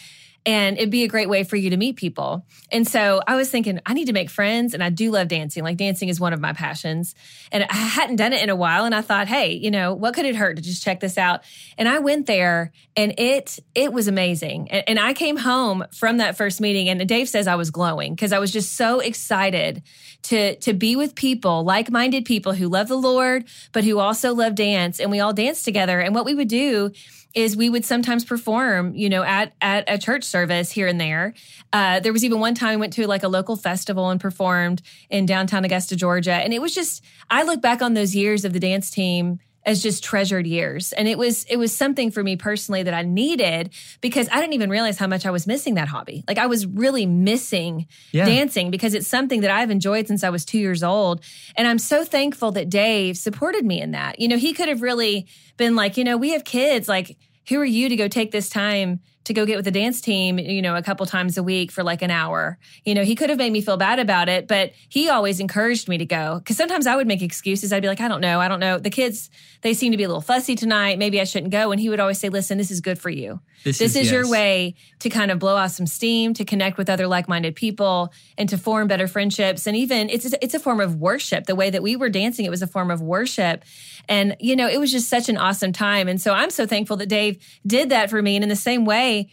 and 0.46 0.78
it'd 0.78 0.92
be 0.92 1.04
a 1.04 1.08
great 1.08 1.28
way 1.28 1.44
for 1.44 1.56
you 1.56 1.72
to 1.72 1.78
meet 1.78 1.96
people. 1.96 2.46
And 2.72 2.88
so 2.88 3.22
I 3.26 3.36
was 3.36 3.50
thinking, 3.50 3.80
I 3.86 3.94
need 3.94 4.06
to 4.06 4.14
make 4.14 4.30
friends, 4.30 4.74
and 4.74 4.84
I 4.84 4.90
do 4.90 5.12
love 5.12 5.28
dancing. 5.28 5.64
Like 5.64 5.78
dancing 5.78 6.10
is 6.10 6.20
one 6.20 6.34
of 6.34 6.40
my 6.40 6.54
passions, 6.54 7.16
and 7.52 7.64
I 7.64 7.76
hadn't 7.76 8.18
done 8.18 8.34
it 8.34 8.44
in 8.44 8.50
a 8.50 8.56
while. 8.56 8.86
And 8.86 8.94
I 8.94 9.02
thought, 9.02 9.28
hey, 9.28 9.54
you 9.54 9.72
know, 9.72 9.94
what 9.94 10.14
could 10.14 10.26
it 10.26 10.36
hurt 10.36 10.58
to 10.58 10.62
just 10.62 10.84
check 10.84 11.00
this 11.00 11.18
out? 11.18 11.42
And 11.78 11.90
I 11.90 12.00
went 12.00 12.28
there, 12.28 12.72
and 12.96 13.14
it 13.18 13.60
it 13.74 13.92
was 13.92 14.08
amazing. 14.08 14.70
And, 14.72 14.84
and 14.88 15.00
I 15.00 15.14
came 15.14 15.38
home 15.38 15.86
from 15.92 16.18
that 16.18 16.38
first 16.38 16.62
meeting, 16.62 16.90
and 16.90 17.08
Dave 17.08 17.28
says 17.28 17.48
I 17.48 17.56
was 17.56 17.72
glowing 17.72 18.14
because 18.14 18.32
I 18.32 18.40
was 18.40 18.52
just 18.52 18.74
so 18.74 19.00
excited 19.00 19.82
to 20.24 20.56
to 20.58 20.74
be 20.74 20.96
with 20.96 21.16
people, 21.16 21.64
like 21.64 21.90
minded 21.90 22.26
people 22.26 22.54
who 22.54 22.68
love 22.68 22.88
the 22.88 22.98
Lord, 22.98 23.46
but 23.72 23.84
who 23.84 24.00
also 24.00 24.34
love 24.34 24.56
dance, 24.56 25.00
and 25.00 25.10
we 25.10 25.20
all 25.20 25.34
danced 25.34 25.66
together. 25.66 26.00
And 26.00 26.14
what 26.14 26.26
we 26.26 26.36
would 26.36 26.50
do 26.50 26.92
is 27.36 27.56
we 27.56 27.70
would 27.70 27.86
sometimes 27.86 28.26
perform, 28.26 28.96
you 28.96 29.10
know, 29.10 29.24
at 29.24 29.54
at 29.62 29.84
a 29.88 29.98
church 29.98 30.24
service 30.24 30.72
here 30.72 30.88
and 30.88 31.00
there. 31.00 31.34
Uh, 31.72 32.00
there 32.00 32.14
was 32.14 32.24
even 32.24 32.40
one 32.40 32.56
time 32.56 32.72
we 32.72 32.78
went 32.78 32.94
to 32.94 33.06
like 33.06 33.24
a 33.24 33.28
local 33.28 33.56
festival 33.56 34.10
and 34.10 34.20
performed 34.20 34.82
in 35.10 35.26
downtown 35.26 35.66
Augusta, 35.66 35.96
Georgia, 35.96 36.34
and 36.34 36.54
it 36.54 36.62
was 36.62 36.74
just. 36.74 37.04
I 37.30 37.44
look 37.44 37.62
back 37.62 37.82
on 37.82 37.96
those 37.96 38.16
years 38.16 38.46
of 38.46 38.54
the 38.54 38.60
dance 38.60 38.90
team 38.90 39.40
as 39.66 39.82
just 39.82 40.04
treasured 40.04 40.46
years. 40.46 40.94
And 40.94 41.08
it 41.08 41.18
was 41.18 41.44
it 41.46 41.58
was 41.58 41.76
something 41.76 42.12
for 42.12 42.24
me 42.24 42.36
personally 42.36 42.84
that 42.84 42.94
i 42.94 43.02
needed 43.02 43.72
because 44.02 44.30
i 44.32 44.40
didn't 44.40 44.54
even 44.54 44.70
realize 44.70 44.98
how 44.98 45.08
much 45.08 45.26
i 45.26 45.32
was 45.32 45.48
missing 45.48 45.76
that 45.76 45.88
hobby. 45.88 46.24
Like 46.28 46.38
i 46.38 46.46
was 46.46 46.66
really 46.66 47.06
missing 47.06 47.88
yeah. 48.12 48.26
dancing 48.26 48.72
because 48.72 48.94
it's 48.94 49.08
something 49.08 49.42
that 49.42 49.52
i've 49.52 49.72
enjoyed 49.72 50.08
since 50.08 50.24
i 50.24 50.30
was 50.30 50.46
two 50.46 50.60
years 50.60 50.84
old. 50.84 51.22
And 51.56 51.68
i'm 51.68 51.80
so 51.80 52.04
thankful 52.04 52.52
that 52.52 52.70
dave 52.70 53.18
supported 53.18 53.66
me 53.66 53.82
in 53.82 53.92
that. 53.92 54.20
You 54.20 54.28
know 54.28 54.38
he 54.38 54.54
could 54.54 54.70
have 54.70 54.82
really 54.82 55.28
been 55.58 55.76
like 55.76 55.98
you 55.98 56.04
know 56.04 56.18
we 56.18 56.32
have 56.32 56.44
kids. 56.44 56.88
Like 56.88 57.18
who 57.50 57.60
are 57.60 57.66
you 57.66 57.90
to 57.90 57.96
go 57.96 58.08
take 58.08 58.32
this 58.32 58.50
time 58.50 59.00
to 59.26 59.34
go 59.34 59.46
get 59.46 59.56
with 59.56 59.66
the 59.66 59.72
dance 59.72 60.02
team, 60.02 60.40
you 60.40 60.62
know, 60.62 60.76
a 60.76 60.82
couple 60.82 61.06
times 61.06 61.38
a 61.38 61.44
week 61.44 61.72
for 61.72 61.84
like 61.84 62.02
an 62.02 62.12
hour. 62.12 62.58
You 62.84 62.96
know, 62.96 63.04
he 63.04 63.16
could 63.16 63.30
have 63.30 63.38
made 63.38 63.52
me 63.52 63.60
feel 63.62 63.76
bad 63.76 64.00
about 64.00 64.30
it, 64.30 64.48
but 64.48 64.72
he 64.88 65.10
always 65.10 65.40
encouraged 65.40 65.90
me 65.90 65.98
to 65.98 66.06
go. 66.06 66.42
Cause 66.46 66.56
sometimes 66.56 66.88
I 66.88 66.96
would 66.96 67.08
make 67.08 67.22
excuses. 67.22 67.74
I'd 67.74 67.82
be 67.82 67.88
like, 67.88 68.02
I 68.02 68.08
don't 68.08 68.22
know. 68.22 68.40
I 68.40 68.48
don't 68.48 68.60
know. 68.60 68.78
The 68.78 68.90
kids, 68.90 69.30
they 69.62 69.74
seem 69.74 69.92
to 69.92 69.98
be 69.98 70.04
a 70.04 70.08
little 70.08 70.22
fussy 70.22 70.56
tonight. 70.56 71.00
Maybe 71.00 71.20
I 71.20 71.24
shouldn't 71.24 71.52
go. 71.52 71.72
And 71.72 71.82
he 71.82 71.90
would 71.90 72.00
always 72.00 72.20
say, 72.20 72.30
listen, 72.30 72.58
this 72.58 72.72
is 72.72 72.82
good 72.82 73.00
for 73.00 73.10
you. 73.10 73.42
This, 73.64 73.80
this 73.80 73.96
is, 73.96 74.04
is 74.04 74.06
yes. 74.06 74.12
your 74.12 74.30
way 74.30 74.76
to 75.00 75.10
kind 75.10 75.32
of 75.32 75.40
blow 75.40 75.56
off 75.56 75.72
some 75.72 75.88
steam, 75.88 76.36
to 76.36 76.46
connect 76.46 76.78
with 76.78 76.88
other 76.88 77.08
like-minded 77.08 77.56
people 77.56 78.14
and 78.38 78.48
to 78.50 78.60
form 78.60 78.88
better 78.88 79.08
friendships. 79.08 79.66
And 79.66 79.76
even 79.76 80.10
it's, 80.10 80.26
it's 80.40 80.54
a 80.54 80.60
form 80.60 80.80
of 80.80 80.98
worship. 80.98 81.46
The 81.46 81.56
way 81.56 81.72
that 81.72 81.82
we 81.82 81.96
were 81.96 82.10
dancing, 82.10 82.46
it 82.46 82.52
was 82.52 82.62
a 82.62 82.68
form 82.68 82.92
of 82.92 83.02
worship. 83.02 83.64
And, 84.08 84.36
you 84.40 84.56
know, 84.56 84.68
it 84.68 84.80
was 84.80 84.92
just 84.92 85.10
such 85.10 85.30
an 85.30 85.38
awesome 85.38 85.72
time. 85.72 86.08
And 86.08 86.22
so 86.22 86.34
I'm 86.34 86.50
so 86.50 86.66
thankful 86.66 86.98
that 86.98 87.10
Dave 87.10 87.44
did 87.66 87.90
that 87.90 88.10
for 88.10 88.22
me. 88.22 88.36
And 88.36 88.44
in 88.44 88.50
the 88.50 88.56
same 88.56 88.86
way, 88.86 89.32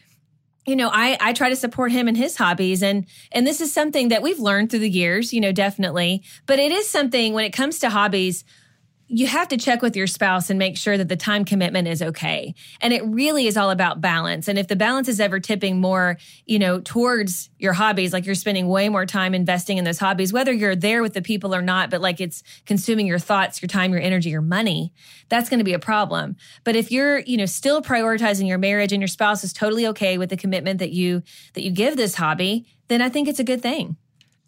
you 0.66 0.76
know 0.76 0.90
i 0.92 1.16
i 1.20 1.32
try 1.32 1.48
to 1.48 1.56
support 1.56 1.90
him 1.90 2.08
in 2.08 2.14
his 2.14 2.36
hobbies 2.36 2.82
and 2.82 3.06
and 3.32 3.46
this 3.46 3.60
is 3.60 3.72
something 3.72 4.08
that 4.08 4.22
we've 4.22 4.38
learned 4.38 4.70
through 4.70 4.78
the 4.78 4.88
years 4.88 5.32
you 5.32 5.40
know 5.40 5.52
definitely 5.52 6.22
but 6.46 6.58
it 6.58 6.70
is 6.70 6.88
something 6.88 7.34
when 7.34 7.44
it 7.44 7.52
comes 7.52 7.80
to 7.80 7.90
hobbies 7.90 8.44
you 9.14 9.26
have 9.26 9.48
to 9.48 9.58
check 9.58 9.82
with 9.82 9.94
your 9.94 10.06
spouse 10.06 10.48
and 10.48 10.58
make 10.58 10.74
sure 10.74 10.96
that 10.96 11.10
the 11.10 11.16
time 11.16 11.44
commitment 11.44 11.86
is 11.86 12.00
okay. 12.00 12.54
And 12.80 12.94
it 12.94 13.04
really 13.04 13.46
is 13.46 13.58
all 13.58 13.70
about 13.70 14.00
balance. 14.00 14.48
And 14.48 14.58
if 14.58 14.68
the 14.68 14.74
balance 14.74 15.06
is 15.06 15.20
ever 15.20 15.38
tipping 15.38 15.78
more, 15.78 16.16
you 16.46 16.58
know, 16.58 16.80
towards 16.80 17.50
your 17.58 17.74
hobbies, 17.74 18.14
like 18.14 18.24
you're 18.24 18.34
spending 18.34 18.68
way 18.68 18.88
more 18.88 19.04
time 19.04 19.34
investing 19.34 19.76
in 19.76 19.84
those 19.84 19.98
hobbies, 19.98 20.32
whether 20.32 20.50
you're 20.50 20.74
there 20.74 21.02
with 21.02 21.12
the 21.12 21.20
people 21.20 21.54
or 21.54 21.60
not, 21.60 21.90
but 21.90 22.00
like 22.00 22.22
it's 22.22 22.42
consuming 22.64 23.06
your 23.06 23.18
thoughts, 23.18 23.60
your 23.60 23.68
time, 23.68 23.92
your 23.92 24.00
energy, 24.00 24.30
your 24.30 24.40
money, 24.40 24.94
that's 25.28 25.50
going 25.50 25.60
to 25.60 25.64
be 25.64 25.74
a 25.74 25.78
problem. 25.78 26.34
But 26.64 26.74
if 26.74 26.90
you're, 26.90 27.18
you 27.18 27.36
know, 27.36 27.44
still 27.44 27.82
prioritizing 27.82 28.48
your 28.48 28.56
marriage 28.56 28.92
and 28.92 29.02
your 29.02 29.08
spouse 29.08 29.44
is 29.44 29.52
totally 29.52 29.86
okay 29.88 30.16
with 30.16 30.30
the 30.30 30.38
commitment 30.38 30.78
that 30.78 30.92
you 30.92 31.22
that 31.52 31.62
you 31.62 31.70
give 31.70 31.98
this 31.98 32.14
hobby, 32.14 32.66
then 32.88 33.02
I 33.02 33.10
think 33.10 33.28
it's 33.28 33.40
a 33.40 33.44
good 33.44 33.60
thing. 33.60 33.98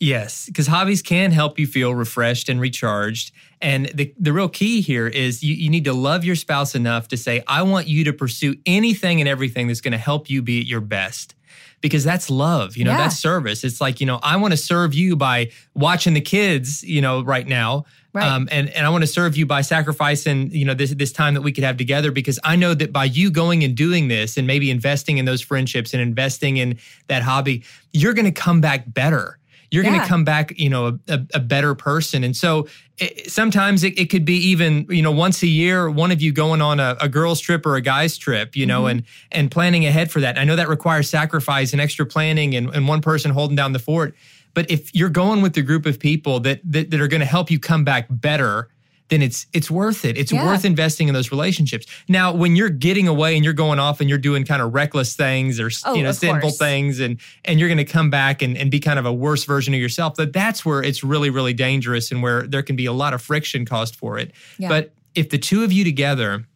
Yes, 0.00 0.46
because 0.46 0.66
hobbies 0.66 1.02
can 1.02 1.30
help 1.30 1.58
you 1.58 1.66
feel 1.66 1.94
refreshed 1.94 2.48
and 2.48 2.60
recharged. 2.60 3.32
And 3.60 3.86
the, 3.86 4.12
the 4.18 4.32
real 4.32 4.48
key 4.48 4.80
here 4.80 5.06
is 5.06 5.42
you, 5.42 5.54
you 5.54 5.70
need 5.70 5.84
to 5.84 5.92
love 5.94 6.24
your 6.24 6.36
spouse 6.36 6.74
enough 6.74 7.08
to 7.08 7.16
say, 7.16 7.42
I 7.46 7.62
want 7.62 7.86
you 7.86 8.04
to 8.04 8.12
pursue 8.12 8.56
anything 8.66 9.20
and 9.20 9.28
everything 9.28 9.68
that's 9.68 9.80
going 9.80 9.92
to 9.92 9.98
help 9.98 10.28
you 10.28 10.42
be 10.42 10.60
at 10.60 10.66
your 10.66 10.80
best. 10.80 11.34
Because 11.80 12.02
that's 12.02 12.30
love, 12.30 12.76
you 12.76 12.84
know, 12.84 12.92
Yeah. 12.92 12.96
that's 12.98 13.18
service. 13.18 13.62
It's 13.62 13.80
like, 13.80 14.00
you 14.00 14.06
know, 14.06 14.18
I 14.22 14.36
want 14.36 14.52
to 14.52 14.56
serve 14.56 14.94
you 14.94 15.16
by 15.16 15.50
watching 15.74 16.14
the 16.14 16.20
kids, 16.20 16.82
you 16.82 17.00
know, 17.00 17.22
right 17.22 17.46
now. 17.46 17.84
Right. 18.14 18.26
Um, 18.26 18.48
and, 18.50 18.70
and 18.70 18.86
I 18.86 18.90
want 18.90 19.02
to 19.02 19.06
serve 19.08 19.36
you 19.36 19.44
by 19.44 19.60
sacrificing, 19.60 20.50
you 20.50 20.64
know, 20.64 20.72
this 20.74 20.94
this 20.94 21.12
time 21.12 21.34
that 21.34 21.42
we 21.42 21.52
could 21.52 21.64
have 21.64 21.76
together 21.76 22.10
because 22.10 22.38
I 22.42 22.56
know 22.56 22.72
that 22.74 22.92
by 22.92 23.04
you 23.04 23.30
going 23.30 23.64
and 23.64 23.76
doing 23.76 24.08
this 24.08 24.36
and 24.38 24.46
maybe 24.46 24.70
investing 24.70 25.18
in 25.18 25.24
those 25.24 25.42
friendships 25.42 25.92
and 25.92 26.00
investing 26.00 26.56
in 26.56 26.78
that 27.08 27.22
hobby, 27.22 27.64
you're 27.92 28.14
going 28.14 28.24
to 28.24 28.32
come 28.32 28.60
back 28.60 28.84
better 28.92 29.38
you're 29.74 29.82
going 29.82 30.00
to 30.00 30.06
come 30.06 30.24
back, 30.24 30.56
you 30.56 30.70
know, 30.70 30.86
a, 30.86 30.98
a, 31.08 31.26
a 31.34 31.40
better 31.40 31.74
person. 31.74 32.24
And 32.24 32.36
so 32.36 32.68
it, 32.98 33.30
sometimes 33.30 33.82
it, 33.82 33.98
it 33.98 34.08
could 34.08 34.24
be 34.24 34.36
even, 34.36 34.86
you 34.88 35.02
know, 35.02 35.10
once 35.10 35.42
a 35.42 35.46
year, 35.48 35.90
one 35.90 36.12
of 36.12 36.22
you 36.22 36.32
going 36.32 36.62
on 36.62 36.78
a, 36.78 36.96
a 37.00 37.08
girl's 37.08 37.40
trip 37.40 37.66
or 37.66 37.74
a 37.76 37.80
guy's 37.80 38.16
trip, 38.16 38.54
you 38.54 38.66
know, 38.66 38.82
Mm-hmm. 38.82 38.90
and 38.90 39.02
and 39.32 39.50
planning 39.50 39.84
ahead 39.86 40.10
for 40.10 40.20
that. 40.20 40.38
I 40.38 40.44
know 40.44 40.56
that 40.56 40.68
requires 40.68 41.10
sacrifice 41.10 41.72
and 41.72 41.80
extra 41.80 42.06
planning 42.06 42.54
and, 42.54 42.68
and 42.74 42.88
one 42.88 43.00
person 43.00 43.30
holding 43.32 43.56
down 43.56 43.72
the 43.72 43.78
fort. 43.78 44.14
But 44.54 44.70
if 44.70 44.94
you're 44.94 45.10
going 45.10 45.42
with 45.42 45.56
a 45.56 45.62
group 45.62 45.86
of 45.86 45.98
people 45.98 46.40
that 46.40 46.60
that, 46.64 46.90
that 46.90 47.00
are 47.00 47.08
going 47.08 47.20
to 47.20 47.26
help 47.26 47.50
you 47.50 47.58
come 47.58 47.84
back 47.84 48.06
better, 48.08 48.68
then 49.10 49.20
it's 49.20 49.46
it's 49.52 49.70
worth 49.70 50.04
it. 50.06 50.16
It's 50.16 50.32
Yeah. 50.32 50.46
worth 50.46 50.64
investing 50.64 51.08
in 51.08 51.14
those 51.14 51.30
relationships. 51.30 51.84
Now, 52.08 52.32
when 52.32 52.56
you're 52.56 52.70
getting 52.70 53.06
away 53.06 53.34
and 53.36 53.44
you're 53.44 53.52
going 53.52 53.78
off 53.78 54.00
and 54.00 54.08
you're 54.08 54.18
doing 54.18 54.44
kind 54.44 54.62
of 54.62 54.72
reckless 54.72 55.14
things 55.14 55.60
or 55.60 55.70
Oh, 55.84 55.94
you 55.94 56.02
know 56.02 56.12
sinful 56.12 56.40
course. 56.40 56.58
things 56.58 57.00
and 57.00 57.18
and 57.44 57.60
you're 57.60 57.68
going 57.68 57.78
to 57.78 57.84
come 57.84 58.08
back 58.08 58.40
and, 58.40 58.56
and 58.56 58.70
be 58.70 58.80
kind 58.80 58.98
of 58.98 59.04
a 59.06 59.12
worse 59.12 59.44
version 59.44 59.74
of 59.74 59.80
yourself, 59.80 60.14
that 60.14 60.32
that's 60.32 60.64
where 60.64 60.82
it's 60.82 61.04
really 61.04 61.28
really 61.30 61.52
dangerous 61.52 62.10
and 62.10 62.22
where 62.22 62.46
there 62.46 62.62
can 62.62 62.76
be 62.76 62.86
a 62.86 62.92
lot 62.92 63.12
of 63.12 63.20
friction 63.20 63.66
caused 63.66 63.94
for 63.94 64.18
it. 64.18 64.32
Yeah. 64.58 64.68
But 64.68 64.94
if 65.14 65.28
the 65.28 65.38
two 65.38 65.64
of 65.64 65.72
you 65.72 65.84
together 65.84 66.46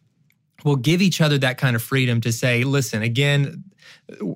will 0.65 0.75
give 0.75 1.01
each 1.01 1.21
other 1.21 1.37
that 1.37 1.57
kind 1.57 1.75
of 1.75 1.81
freedom 1.81 2.19
to 2.21 2.31
say, 2.31 2.63
listen, 2.65 3.01
again, 3.01 3.63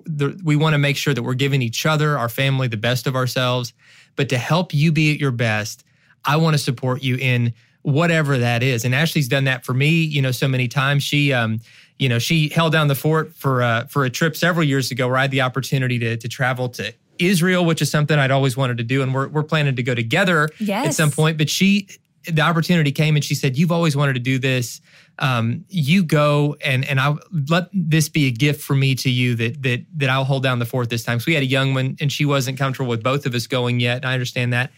the, 0.06 0.40
we 0.44 0.56
want 0.56 0.74
to 0.74 0.78
make 0.78 0.96
sure 0.98 1.14
that 1.14 1.24
we're 1.24 1.34
giving 1.34 1.62
each 1.62 1.86
other, 1.86 2.18
our 2.18 2.30
family, 2.30 2.68
the 2.68 2.78
best 2.78 3.08
of 3.08 3.16
ourselves. 3.16 3.74
But 4.16 4.30
to 4.30 4.38
help 4.38 4.74
you 4.74 4.92
be 4.92 5.12
at 5.14 5.20
your 5.20 5.32
best, 5.32 5.84
I 6.24 6.38
want 6.38 6.54
to 6.54 6.58
support 6.58 7.04
you 7.04 7.18
in 7.18 7.54
whatever 7.84 8.38
that 8.40 8.64
is. 8.64 8.84
And 8.84 8.96
Ashley's 8.96 9.28
done 9.28 9.44
that 9.44 9.64
for 9.64 9.74
me, 9.74 9.90
you 9.90 10.22
know, 10.22 10.32
so 10.32 10.48
many 10.48 10.68
times. 10.68 11.04
She, 11.04 11.32
um, 11.32 11.60
you 12.00 12.10
know, 12.10 12.18
she 12.18 12.50
held 12.50 12.72
down 12.72 12.88
the 12.88 12.96
fort 12.96 13.36
for 13.36 13.62
uh, 13.62 13.86
for 13.86 14.04
a 14.04 14.10
trip 14.10 14.36
several 14.36 14.66
years 14.66 14.90
ago 14.90 15.08
where 15.08 15.18
I 15.18 15.22
had 15.22 15.32
the 15.32 15.42
opportunity 15.42 16.00
to 16.00 16.18
to 16.18 16.28
travel 16.28 16.70
to 16.70 16.94
Israel, 17.20 17.66
which 17.66 17.82
is 17.82 17.92
something 17.92 18.18
I'd 18.18 18.32
always 18.32 18.58
wanted 18.58 18.78
to 18.78 18.84
do, 18.84 19.02
and 19.04 19.14
we're 19.14 19.28
we're 19.28 19.44
planning 19.44 19.76
to 19.76 19.84
go 19.84 19.94
together 19.94 20.50
yes. 20.60 20.88
at 20.88 20.94
some 20.96 21.12
point. 21.12 21.38
But 21.38 21.50
she, 21.50 21.88
the 22.26 22.42
opportunity 22.42 22.92
came, 22.92 23.16
and 23.16 23.24
she 23.24 23.36
said, 23.36 23.58
"You've 23.58 23.72
always 23.72 23.96
wanted 23.96 24.14
to 24.14 24.20
do 24.20 24.40
this. 24.40 24.82
Um, 25.20 25.66
you 25.70 26.04
go, 26.04 26.56
and 26.64 26.84
and 26.86 27.00
I 27.00 27.16
let 27.50 27.70
this 27.72 28.10
be 28.10 28.28
a 28.28 28.32
gift 28.32 28.62
for 28.62 28.76
me 28.76 28.96
to 28.96 29.10
you 29.10 29.36
that 29.36 29.62
that 29.62 29.86
that 29.98 30.10
I'll 30.10 30.24
hold 30.26 30.44
down 30.44 30.60
the 30.60 30.66
fort 30.66 30.90
this 30.90 31.04
time." 31.04 31.20
So 31.20 31.26
we 31.28 31.34
had 31.36 31.44
a 31.44 31.48
young 31.48 31.74
one, 31.74 31.98
and 32.00 32.12
she 32.12 32.26
wasn't 32.26 32.58
comfortable 32.58 32.90
with 32.90 33.04
both 33.04 33.26
of 33.26 33.36
us 33.36 33.46
going 33.46 33.80
yet. 33.80 33.98
And 33.98 34.06
I 34.06 34.14
understand 34.14 34.54
that. 34.54 34.72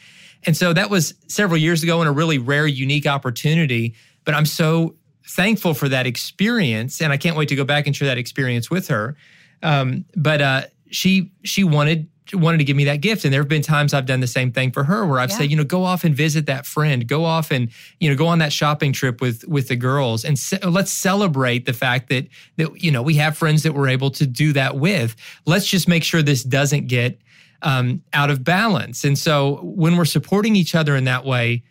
And 0.43 0.55
so 0.55 0.73
that 0.73 0.89
was 0.89 1.13
several 1.27 1.57
years 1.57 1.83
ago 1.83 1.99
and 2.01 2.09
a 2.09 2.11
really 2.11 2.37
rare, 2.37 2.67
unique 2.67 3.07
opportunity. 3.07 3.95
But 4.23 4.35
I'm 4.35 4.45
so 4.45 4.95
thankful 5.27 5.73
for 5.73 5.89
that 5.89 6.05
experience. 6.05 7.01
And 7.01 7.11
I 7.11 7.17
can't 7.17 7.35
wait 7.35 7.49
to 7.49 7.55
go 7.55 7.63
back 7.63 7.87
and 7.87 7.95
share 7.95 8.07
that 8.07 8.17
experience 8.17 8.69
with 8.69 8.87
her. 8.89 9.15
Um, 9.63 10.05
but 10.15 10.41
uh, 10.41 10.61
she 10.91 11.31
she 11.43 11.63
wanted 11.63 12.07
wanted 12.33 12.57
to 12.57 12.63
give 12.63 12.75
me 12.75 12.85
that 12.85 13.01
gift. 13.01 13.23
And 13.23 13.31
there 13.33 13.41
have 13.41 13.47
been 13.47 13.61
times 13.61 13.93
I've 13.93 14.07
done 14.07 14.19
the 14.19 14.27
same 14.27 14.51
thing 14.51 14.71
for 14.71 14.83
her 14.83 15.05
where 15.05 15.19
I've 15.19 15.29
Yeah. 15.29 15.37
said, 15.37 15.51
you 15.51 15.57
know, 15.57 15.63
go 15.63 15.83
off 15.83 16.03
and 16.03 16.15
visit 16.15 16.47
that 16.47 16.65
friend, 16.65 17.07
go 17.07 17.23
off 17.23 17.51
and, 17.51 17.69
you 17.99 18.09
know, 18.09 18.15
go 18.15 18.25
on 18.25 18.39
that 18.39 18.51
shopping 18.51 18.93
trip 18.93 19.21
with 19.21 19.47
with 19.47 19.67
the 19.67 19.75
girls 19.75 20.25
and 20.25 20.39
let's 20.63 20.91
celebrate 20.91 21.65
the 21.65 21.73
fact 21.73 22.09
that 22.09 22.27
that, 22.57 22.81
you 22.81 22.91
know, 22.91 23.03
we 23.03 23.15
have 23.15 23.37
friends 23.37 23.61
that 23.63 23.73
we're 23.73 23.89
able 23.89 24.09
to 24.11 24.25
do 24.25 24.53
that 24.53 24.75
with. 24.77 25.15
Let's 25.45 25.67
just 25.67 25.87
make 25.87 26.03
sure 26.03 26.21
this 26.23 26.43
doesn't 26.43 26.87
get 26.87 27.19
um, 27.61 28.01
out 28.13 28.29
of 28.29 28.43
balance. 28.43 29.03
And 29.03 29.17
so 29.17 29.59
when 29.63 29.97
we're 29.97 30.05
supporting 30.05 30.55
each 30.55 30.75
other 30.75 30.95
in 30.95 31.05
that 31.05 31.25
way, 31.25 31.63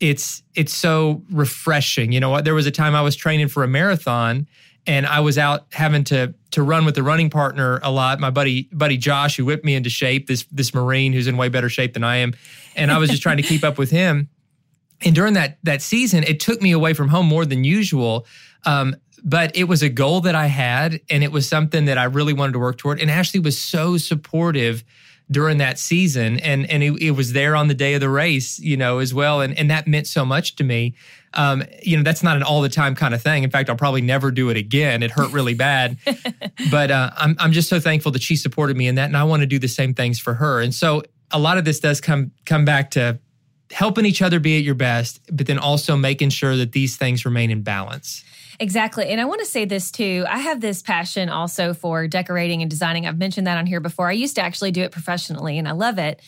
it's 0.00 0.42
it's 0.54 0.74
so 0.74 1.22
refreshing. 1.30 2.12
You 2.12 2.20
know 2.20 2.30
what? 2.30 2.44
There 2.44 2.54
was 2.54 2.66
a 2.66 2.70
time 2.70 2.94
I 2.94 3.02
was 3.02 3.16
training 3.16 3.48
for 3.48 3.64
a 3.64 3.68
marathon 3.68 4.46
and 4.86 5.06
I 5.06 5.20
was 5.20 5.38
out 5.38 5.66
having 5.72 6.04
to 6.04 6.34
to 6.52 6.62
run 6.62 6.84
with 6.84 6.94
the 6.94 7.02
running 7.02 7.30
partner 7.30 7.80
a 7.82 7.90
lot. 7.90 8.20
My 8.20 8.30
buddy 8.30 8.68
buddy 8.72 8.96
Josh, 8.96 9.36
who 9.36 9.44
whipped 9.44 9.64
me 9.64 9.74
into 9.74 9.90
shape, 9.90 10.26
this 10.26 10.44
this 10.50 10.74
Marine 10.74 11.12
who's 11.12 11.26
in 11.26 11.36
way 11.36 11.48
better 11.48 11.68
shape 11.68 11.94
than 11.94 12.04
I 12.04 12.16
am, 12.16 12.34
and 12.74 12.90
I 12.90 12.98
was 12.98 13.10
just 13.10 13.22
trying 13.22 13.38
to 13.38 13.42
keep 13.42 13.64
up 13.64 13.78
with 13.78 13.90
him. 13.90 14.28
And 15.02 15.14
during 15.14 15.34
that 15.34 15.58
that 15.64 15.82
season, 15.82 16.24
it 16.24 16.40
took 16.40 16.62
me 16.62 16.72
away 16.72 16.94
from 16.94 17.08
home 17.08 17.26
more 17.26 17.44
than 17.44 17.64
usual. 17.64 18.26
Um, 18.64 18.96
but 19.24 19.56
it 19.56 19.64
was 19.64 19.82
a 19.82 19.88
goal 19.88 20.20
that 20.20 20.34
I 20.34 20.46
had, 20.46 21.00
and 21.10 21.24
it 21.24 21.32
was 21.32 21.48
something 21.48 21.86
that 21.86 21.98
I 21.98 22.04
really 22.04 22.32
wanted 22.32 22.52
to 22.52 22.58
work 22.58 22.78
toward. 22.78 23.00
And 23.00 23.10
Ashley 23.10 23.40
was 23.40 23.60
so 23.60 23.96
supportive 23.96 24.84
during 25.30 25.58
that 25.58 25.78
season, 25.78 26.38
and 26.40 26.70
and 26.70 26.82
it, 26.82 27.02
it 27.02 27.10
was 27.12 27.32
there 27.32 27.56
on 27.56 27.68
the 27.68 27.74
day 27.74 27.94
of 27.94 28.00
the 28.00 28.08
race, 28.08 28.58
you 28.58 28.76
know, 28.76 28.98
as 28.98 29.12
well, 29.12 29.40
and 29.40 29.58
and 29.58 29.70
that 29.70 29.86
meant 29.86 30.06
so 30.06 30.24
much 30.24 30.56
to 30.56 30.64
me. 30.64 30.94
Um, 31.34 31.64
you 31.82 31.96
know, 31.96 32.02
that's 32.02 32.22
not 32.22 32.36
an 32.36 32.42
all 32.42 32.62
the 32.62 32.68
time 32.68 32.94
kind 32.94 33.12
of 33.12 33.20
thing. 33.20 33.42
In 33.42 33.50
fact, 33.50 33.68
I'll 33.68 33.76
probably 33.76 34.00
never 34.00 34.30
do 34.30 34.48
it 34.50 34.56
again. 34.56 35.02
It 35.02 35.10
hurt 35.10 35.32
really 35.32 35.54
bad, 35.54 35.98
but 36.70 36.90
uh, 36.90 37.10
I'm 37.16 37.36
I'm 37.38 37.52
just 37.52 37.68
so 37.68 37.80
thankful 37.80 38.12
that 38.12 38.22
she 38.22 38.36
supported 38.36 38.76
me 38.76 38.86
in 38.86 38.94
that, 38.94 39.06
and 39.06 39.16
I 39.16 39.24
want 39.24 39.40
to 39.40 39.46
do 39.46 39.58
the 39.58 39.68
same 39.68 39.94
things 39.94 40.18
for 40.18 40.34
her. 40.34 40.60
And 40.60 40.74
so 40.74 41.02
a 41.30 41.38
lot 41.38 41.58
of 41.58 41.64
this 41.64 41.80
does 41.80 42.00
come 42.00 42.30
come 42.44 42.64
back 42.64 42.92
to 42.92 43.18
helping 43.72 44.06
each 44.06 44.22
other 44.22 44.38
be 44.38 44.56
at 44.58 44.62
your 44.62 44.76
best, 44.76 45.20
but 45.32 45.46
then 45.46 45.58
also 45.58 45.96
making 45.96 46.30
sure 46.30 46.56
that 46.56 46.72
these 46.72 46.96
things 46.96 47.24
remain 47.24 47.50
in 47.50 47.62
balance. 47.62 48.24
Exactly. 48.58 49.08
And 49.08 49.20
I 49.20 49.24
want 49.24 49.40
to 49.40 49.46
say 49.46 49.64
this 49.64 49.90
too. 49.90 50.24
I 50.28 50.38
have 50.38 50.60
this 50.60 50.82
passion 50.82 51.28
also 51.28 51.74
for 51.74 52.06
decorating 52.08 52.62
and 52.62 52.70
designing. 52.70 53.06
I've 53.06 53.18
mentioned 53.18 53.46
that 53.46 53.58
on 53.58 53.66
here 53.66 53.80
before. 53.80 54.08
I 54.08 54.12
used 54.12 54.36
to 54.36 54.42
actually 54.42 54.70
do 54.70 54.82
it 54.82 54.92
professionally 54.92 55.58
and 55.58 55.68
I 55.68 55.72
love 55.72 55.98
it. 55.98 56.20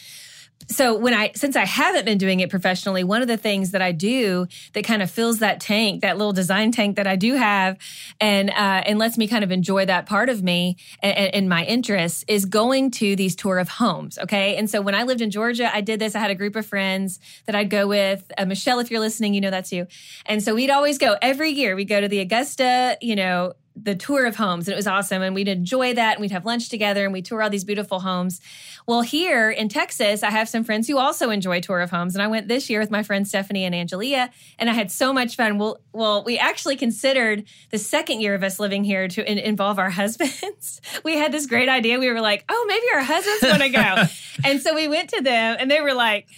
So 0.67 0.99
when 0.99 1.15
I 1.15 1.33
since 1.35 1.57
I 1.57 1.65
haven't 1.65 2.05
been 2.05 2.19
doing 2.19 2.41
it 2.41 2.51
professionally, 2.51 3.05
one 3.05 3.23
of 3.23 3.29
the 3.29 3.37
things 3.37 3.71
that 3.71 3.81
I 3.81 3.93
do 3.93 4.47
that 4.75 4.85
kind 4.85 5.03
of 5.03 5.11
fills 5.11 5.39
that 5.39 5.61
tank, 5.61 6.03
that 6.03 6.19
little 6.19 6.33
design 6.33 6.73
tank 6.73 6.97
that 6.97 7.07
I 7.07 7.17
do 7.17 7.35
have, 7.35 7.79
and 8.21 8.51
uh, 8.51 8.83
and 8.85 8.99
lets 8.99 9.17
me 9.17 9.29
kind 9.29 9.45
of 9.45 9.51
enjoy 9.51 9.87
that 9.87 10.07
part 10.07 10.29
of 10.29 10.43
me 10.43 10.77
and, 11.01 11.35
and 11.35 11.49
my 11.49 11.65
interests 11.65 12.25
is 12.29 12.45
going 12.45 12.91
to 12.93 13.17
these 13.17 13.35
tour 13.35 13.59
of 13.59 13.69
homes. 13.69 14.19
Okay, 14.19 14.57
and 14.57 14.69
so 14.69 14.83
when 14.83 14.95
I 14.95 15.05
lived 15.05 15.21
in 15.21 15.31
Georgia, 15.31 15.75
I 15.75 15.81
did 15.81 16.01
this. 16.01 16.15
I 16.15 16.19
had 16.19 16.31
a 16.31 16.35
group 16.35 16.57
of 16.57 16.67
friends 16.67 17.19
that 17.47 17.55
I'd 17.55 17.71
go 17.71 17.87
with. 17.87 18.31
Uh, 18.37 18.45
Michelle, 18.45 18.79
if 18.81 18.91
you're 18.91 19.01
listening, 19.01 19.35
you 19.35 19.41
know 19.41 19.51
that's 19.51 19.73
you. 19.73 19.87
And 20.27 20.43
so 20.43 20.55
we'd 20.55 20.71
always 20.71 20.99
go 20.99 21.17
every 21.23 21.51
year. 21.51 21.77
We 21.77 21.85
go 21.85 22.01
to 22.01 22.09
the 22.09 22.21
Augusta, 22.21 22.99
you 23.01 23.17
know, 23.17 23.55
the 23.83 23.95
tour 23.95 24.27
of 24.27 24.37
homes 24.37 24.67
and 24.67 24.73
it 24.73 24.77
was 24.77 24.87
awesome 24.87 25.23
and 25.23 25.35
we'd 25.35 25.49
enjoy 25.49 25.95
that 25.95 26.15
and 26.15 26.21
we'd 26.21 26.31
have 26.31 26.45
lunch 26.45 26.69
together 26.69 27.05
and 27.05 27.13
we 27.13 27.23
tour 27.23 27.43
all 27.43 27.51
these 27.51 27.65
beautiful 27.65 28.01
homes. 28.01 28.41
Well 28.87 29.03
here 29.03 29.51
in 29.51 29.69
texas 29.69 30.23
i 30.23 30.31
have 30.31 30.49
some 30.49 30.65
friends 30.65 30.89
who 30.89 30.99
also 30.99 31.31
enjoy 31.31 31.61
tour 31.61 31.81
of 31.81 31.91
homes 31.91 32.15
and 32.15 32.23
i 32.23 32.27
went 32.27 32.49
this 32.49 32.71
year 32.71 32.81
with 32.81 32.91
my 32.91 33.03
friends 33.03 33.29
stephanie 33.29 33.65
and 33.65 33.75
angelia 33.75 34.31
and 34.59 34.71
i 34.71 34.73
had 34.73 34.91
so 34.91 35.13
much 35.13 35.37
fun. 35.37 35.59
Well 35.59 35.81
well 35.93 36.25
we 36.25 36.39
actually 36.39 36.77
considered 36.77 37.45
the 37.71 37.79
second 37.79 38.21
year 38.21 38.35
of 38.35 38.43
us 38.43 38.59
living 38.59 38.85
here 38.85 39.09
to 39.09 39.31
in- 39.31 39.39
involve 39.39 39.79
our 39.79 39.91
husbands. 40.01 40.81
We 41.05 41.17
had 41.17 41.33
this 41.33 41.47
great 41.47 41.69
idea. 41.69 41.99
We 41.99 42.11
were 42.11 42.21
like 42.21 42.45
oh 42.49 42.65
maybe 42.69 42.87
our 42.95 43.03
husbands 43.03 43.43
want 43.43 43.63
to 43.63 43.69
go. 43.69 44.05
And 44.45 44.63
so 44.63 44.73
we 44.73 44.87
went 44.87 45.11
to 45.11 45.21
them 45.21 45.57
and 45.59 45.69
they 45.69 45.81
were 45.81 45.95
like 45.95 46.29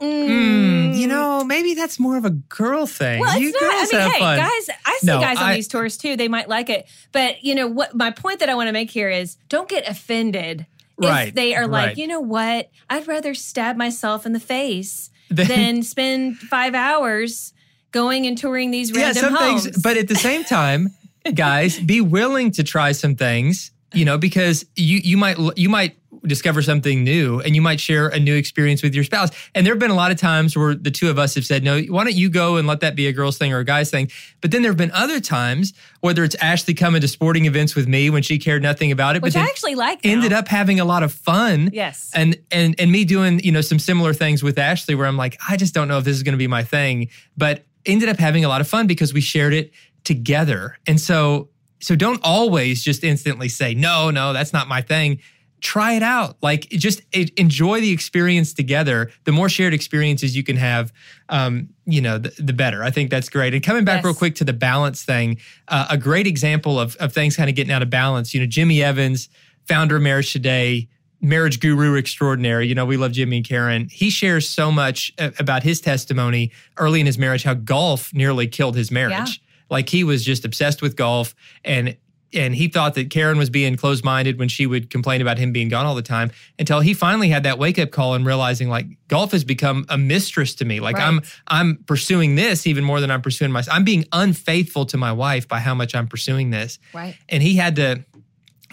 mm, 0.00 0.96
you 0.96 1.06
know, 1.06 1.44
maybe 1.44 1.74
that's 1.74 1.98
more 1.98 2.16
of 2.16 2.24
a 2.24 2.30
girl 2.30 2.86
thing. 2.86 3.20
well, 3.20 3.38
you 3.38 3.52
not. 3.52 3.62
I 3.62 3.66
mean, 3.92 4.00
have 4.00 4.12
hey, 4.12 4.18
fun. 4.18 4.38
guys, 4.38 4.70
I 4.84 4.98
see 5.00 5.06
No, 5.06 5.20
guys 5.20 5.38
on 5.38 5.44
I- 5.44 5.54
these 5.54 5.68
tours 5.68 5.96
too. 5.96 6.16
They 6.16 6.28
might 6.28 6.48
like 6.48 6.70
it, 6.70 6.86
but 7.12 7.42
you 7.44 7.54
know 7.54 7.66
what? 7.66 7.94
My 7.94 8.10
point 8.10 8.40
that 8.40 8.48
I 8.48 8.54
want 8.54 8.68
to 8.68 8.72
make 8.72 8.90
here 8.90 9.10
is, 9.10 9.36
don't 9.48 9.68
get 9.68 9.88
offended 9.88 10.66
Right, 10.98 11.28
if 11.28 11.34
they 11.34 11.54
are 11.54 11.66
like, 11.66 11.86
right. 11.88 11.96
you 11.96 12.06
know 12.06 12.20
what? 12.20 12.70
I'd 12.90 13.08
rather 13.08 13.32
stab 13.34 13.76
myself 13.76 14.26
in 14.26 14.32
the 14.32 14.40
face 14.40 15.10
than 15.30 15.82
spend 15.82 16.36
five 16.38 16.74
hours 16.74 17.54
going 17.92 18.26
and 18.26 18.36
touring 18.36 18.70
these 18.70 18.90
yeah, 18.90 19.04
random 19.06 19.22
some 19.22 19.34
homes. 19.34 19.64
things, 19.64 19.82
but 19.82 19.96
at 19.96 20.08
the 20.08 20.14
same 20.14 20.44
time, 20.44 20.90
guys, 21.34 21.78
be 21.80 22.00
willing 22.00 22.50
to 22.52 22.62
try 22.62 22.92
some 22.92 23.16
things. 23.16 23.70
You 23.92 24.04
know, 24.04 24.18
because 24.18 24.64
you 24.76 24.98
you 25.02 25.16
might 25.16 25.36
you 25.58 25.68
might 25.68 25.96
discover 26.30 26.62
something 26.62 27.04
new 27.04 27.40
and 27.40 27.54
you 27.54 27.60
might 27.60 27.78
share 27.80 28.08
a 28.08 28.18
new 28.18 28.34
experience 28.34 28.82
with 28.82 28.94
your 28.94 29.04
spouse. 29.04 29.28
And 29.54 29.66
there 29.66 29.74
have 29.74 29.78
been 29.78 29.90
a 29.90 29.94
lot 29.94 30.10
of 30.10 30.16
times 30.18 30.56
where 30.56 30.74
the 30.74 30.90
two 30.90 31.10
of 31.10 31.18
us 31.18 31.34
have 31.34 31.44
said, 31.44 31.62
no, 31.62 31.82
why 31.82 32.04
don't 32.04 32.14
you 32.14 32.30
go 32.30 32.56
and 32.56 32.66
let 32.66 32.80
that 32.80 32.96
be 32.96 33.06
a 33.06 33.12
girl's 33.12 33.36
thing 33.36 33.52
or 33.52 33.58
a 33.58 33.64
guy's 33.64 33.90
thing? 33.90 34.10
But 34.40 34.50
then 34.50 34.62
there 34.62 34.70
have 34.70 34.78
been 34.78 34.92
other 34.92 35.20
times, 35.20 35.74
whether 36.00 36.24
it's 36.24 36.34
Ashley 36.36 36.72
coming 36.72 37.02
to 37.02 37.08
sporting 37.08 37.44
events 37.44 37.74
with 37.76 37.86
me 37.86 38.08
when 38.08 38.22
she 38.22 38.38
cared 38.38 38.62
nothing 38.62 38.90
about 38.90 39.16
it, 39.16 39.22
Which 39.22 39.34
but 39.34 39.40
I 39.40 39.44
actually 39.44 39.74
like. 39.74 40.02
now. 40.04 40.12
ended 40.12 40.32
up 40.32 40.48
having 40.48 40.80
a 40.80 40.84
lot 40.86 41.02
of 41.02 41.12
fun. 41.12 41.68
Yes. 41.72 42.10
And 42.14 42.38
and 42.50 42.74
and 42.78 42.90
me 42.90 43.04
doing, 43.04 43.40
you 43.40 43.52
know, 43.52 43.60
some 43.60 43.78
similar 43.78 44.14
things 44.14 44.42
with 44.42 44.58
Ashley 44.58 44.94
where 44.94 45.06
I'm 45.06 45.18
like, 45.18 45.38
I 45.46 45.56
just 45.58 45.74
don't 45.74 45.88
know 45.88 45.98
if 45.98 46.04
this 46.04 46.16
is 46.16 46.22
going 46.22 46.32
to 46.34 46.38
be 46.38 46.46
my 46.46 46.64
thing, 46.64 47.08
but 47.36 47.64
ended 47.84 48.08
up 48.08 48.18
having 48.18 48.44
a 48.44 48.48
lot 48.48 48.60
of 48.60 48.68
fun 48.68 48.86
because 48.86 49.12
we 49.12 49.20
shared 49.20 49.52
it 49.52 49.72
together. 50.04 50.78
And 50.86 51.00
so 51.00 51.48
so 51.80 51.96
don't 51.96 52.20
always 52.22 52.82
just 52.82 53.02
instantly 53.04 53.48
say, 53.48 53.74
"No, 53.74 54.10
no, 54.10 54.32
that's 54.32 54.52
not 54.52 54.68
my 54.68 54.82
thing." 54.82 55.20
Try 55.60 55.92
it 55.92 56.02
out. 56.02 56.36
Like 56.42 56.68
just 56.70 57.02
enjoy 57.12 57.80
the 57.80 57.90
experience 57.90 58.52
together. 58.54 59.10
The 59.24 59.32
more 59.32 59.48
shared 59.48 59.74
experiences 59.74 60.36
you 60.36 60.42
can 60.42 60.56
have, 60.56 60.92
um, 61.28 61.68
you 61.86 62.00
know, 62.00 62.18
the, 62.18 62.30
the 62.42 62.52
better. 62.52 62.82
I 62.82 62.90
think 62.90 63.10
that's 63.10 63.28
great. 63.28 63.52
And 63.54 63.62
coming 63.62 63.84
back 63.84 63.98
Yes. 63.98 64.04
real 64.04 64.14
quick 64.14 64.34
to 64.36 64.44
the 64.44 64.52
balance 64.52 65.02
thing, 65.02 65.38
uh, 65.68 65.86
a 65.90 65.98
great 65.98 66.26
example 66.26 66.80
of, 66.80 66.96
of 66.96 67.12
things 67.12 67.36
kind 67.36 67.50
of 67.50 67.56
getting 67.56 67.72
out 67.72 67.82
of 67.82 67.90
balance. 67.90 68.32
You 68.32 68.40
know, 68.40 68.46
Jimmy 68.46 68.82
Evans, 68.82 69.28
founder 69.68 69.96
of 69.96 70.02
Marriage 70.02 70.32
Today, 70.32 70.88
marriage 71.20 71.60
guru 71.60 71.96
extraordinary. 71.96 72.66
You 72.66 72.74
know, 72.74 72.86
we 72.86 72.96
love 72.96 73.12
Jimmy 73.12 73.36
and 73.38 73.46
Karen. 73.46 73.88
He 73.90 74.08
shares 74.08 74.48
so 74.48 74.72
much 74.72 75.12
about 75.18 75.62
his 75.62 75.80
testimony 75.80 76.50
early 76.78 77.00
in 77.00 77.06
his 77.06 77.18
marriage, 77.18 77.42
how 77.42 77.54
golf 77.54 78.14
nearly 78.14 78.46
killed 78.46 78.74
his 78.76 78.90
marriage. 78.90 79.12
Yeah. 79.12 79.46
Like 79.68 79.88
he 79.90 80.02
was 80.02 80.24
just 80.24 80.44
obsessed 80.46 80.80
with 80.80 80.96
golf 80.96 81.34
and 81.64 81.96
and 82.32 82.54
he 82.54 82.68
thought 82.68 82.94
that 82.94 83.10
Karen 83.10 83.38
was 83.38 83.50
being 83.50 83.76
closed 83.76 84.04
minded 84.04 84.38
when 84.38 84.48
she 84.48 84.66
would 84.66 84.90
complain 84.90 85.20
about 85.20 85.38
him 85.38 85.52
being 85.52 85.68
gone 85.68 85.86
all 85.86 85.94
the 85.94 86.02
time 86.02 86.30
until 86.58 86.80
he 86.80 86.94
finally 86.94 87.28
had 87.28 87.42
that 87.42 87.58
wake 87.58 87.78
up 87.78 87.90
call 87.90 88.14
and 88.14 88.24
realizing 88.24 88.68
like 88.68 88.86
golf 89.08 89.32
has 89.32 89.44
become 89.44 89.84
a 89.88 89.98
mistress 89.98 90.54
to 90.56 90.64
me. 90.64 90.80
Like 90.80 90.96
I'm 90.96 91.22
I'm 91.48 91.78
pursuing 91.86 92.36
this 92.36 92.66
even 92.66 92.84
more 92.84 93.00
than 93.00 93.10
I'm 93.10 93.22
pursuing 93.22 93.50
myself. 93.50 93.76
I'm 93.76 93.84
being 93.84 94.04
unfaithful 94.12 94.86
to 94.86 94.96
my 94.96 95.12
wife 95.12 95.48
by 95.48 95.58
how 95.58 95.74
much 95.74 95.94
I'm 95.94 96.06
pursuing 96.06 96.50
this. 96.50 96.78
Right. 96.94 97.16
And 97.28 97.42
he 97.42 97.56
had 97.56 97.76
to 97.76 98.04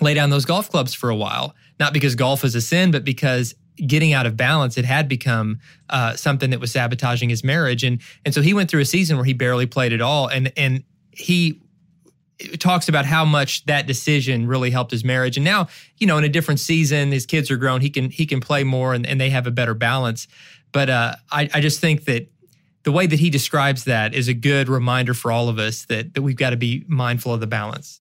lay 0.01 0.13
down 0.13 0.29
those 0.29 0.45
golf 0.45 0.69
clubs 0.69 0.93
for 0.93 1.09
a 1.09 1.15
while, 1.15 1.55
not 1.79 1.93
because 1.93 2.15
golf 2.15 2.43
is 2.43 2.53
a 2.53 2.61
sin, 2.61 2.91
but 2.91 3.03
because 3.03 3.55
getting 3.85 4.13
out 4.13 4.25
of 4.25 4.35
balance, 4.35 4.77
it 4.77 4.85
had 4.85 5.07
become 5.07 5.59
uh, 5.89 6.15
something 6.15 6.49
that 6.49 6.59
was 6.59 6.71
sabotaging 6.71 7.29
his 7.29 7.43
marriage. 7.43 7.83
And 7.83 8.01
and 8.23 8.33
so 8.33 8.41
he 8.41 8.53
went 8.53 8.69
through 8.69 8.81
a 8.81 8.85
season 8.85 9.17
where 9.17 9.25
he 9.25 9.33
barely 9.33 9.65
played 9.65 9.93
at 9.93 10.01
all. 10.01 10.27
And 10.27 10.51
and 10.55 10.83
he 11.11 11.61
talks 12.59 12.87
about 12.87 13.05
how 13.05 13.25
much 13.25 13.65
that 13.65 13.87
decision 13.87 14.47
really 14.47 14.69
helped 14.69 14.91
his 14.91 15.03
marriage. 15.03 15.37
And 15.37 15.43
now, 15.43 15.67
you 15.97 16.07
know, 16.07 16.17
in 16.17 16.23
a 16.23 16.29
different 16.29 16.59
season, 16.59 17.11
his 17.11 17.25
kids 17.25 17.49
are 17.49 17.57
grown. 17.57 17.81
He 17.81 17.89
can 17.89 18.09
he 18.09 18.25
can 18.25 18.39
play 18.39 18.63
more, 18.63 18.93
and, 18.93 19.05
and 19.05 19.19
they 19.19 19.29
have 19.29 19.47
a 19.47 19.51
better 19.51 19.73
balance. 19.73 20.27
But 20.71 20.89
uh, 20.89 21.15
I 21.31 21.49
I 21.53 21.61
just 21.61 21.79
think 21.79 22.05
that 22.05 22.27
the 22.83 22.91
way 22.91 23.07
that 23.07 23.19
he 23.19 23.29
describes 23.29 23.85
that 23.85 24.13
is 24.13 24.27
a 24.27 24.33
good 24.33 24.69
reminder 24.69 25.13
for 25.13 25.31
all 25.31 25.49
of 25.49 25.59
us 25.59 25.85
that 25.85 26.13
that 26.13 26.21
we've 26.21 26.37
got 26.37 26.51
to 26.51 26.57
be 26.57 26.83
mindful 26.87 27.33
of 27.33 27.39
the 27.39 27.47
balance. 27.47 28.01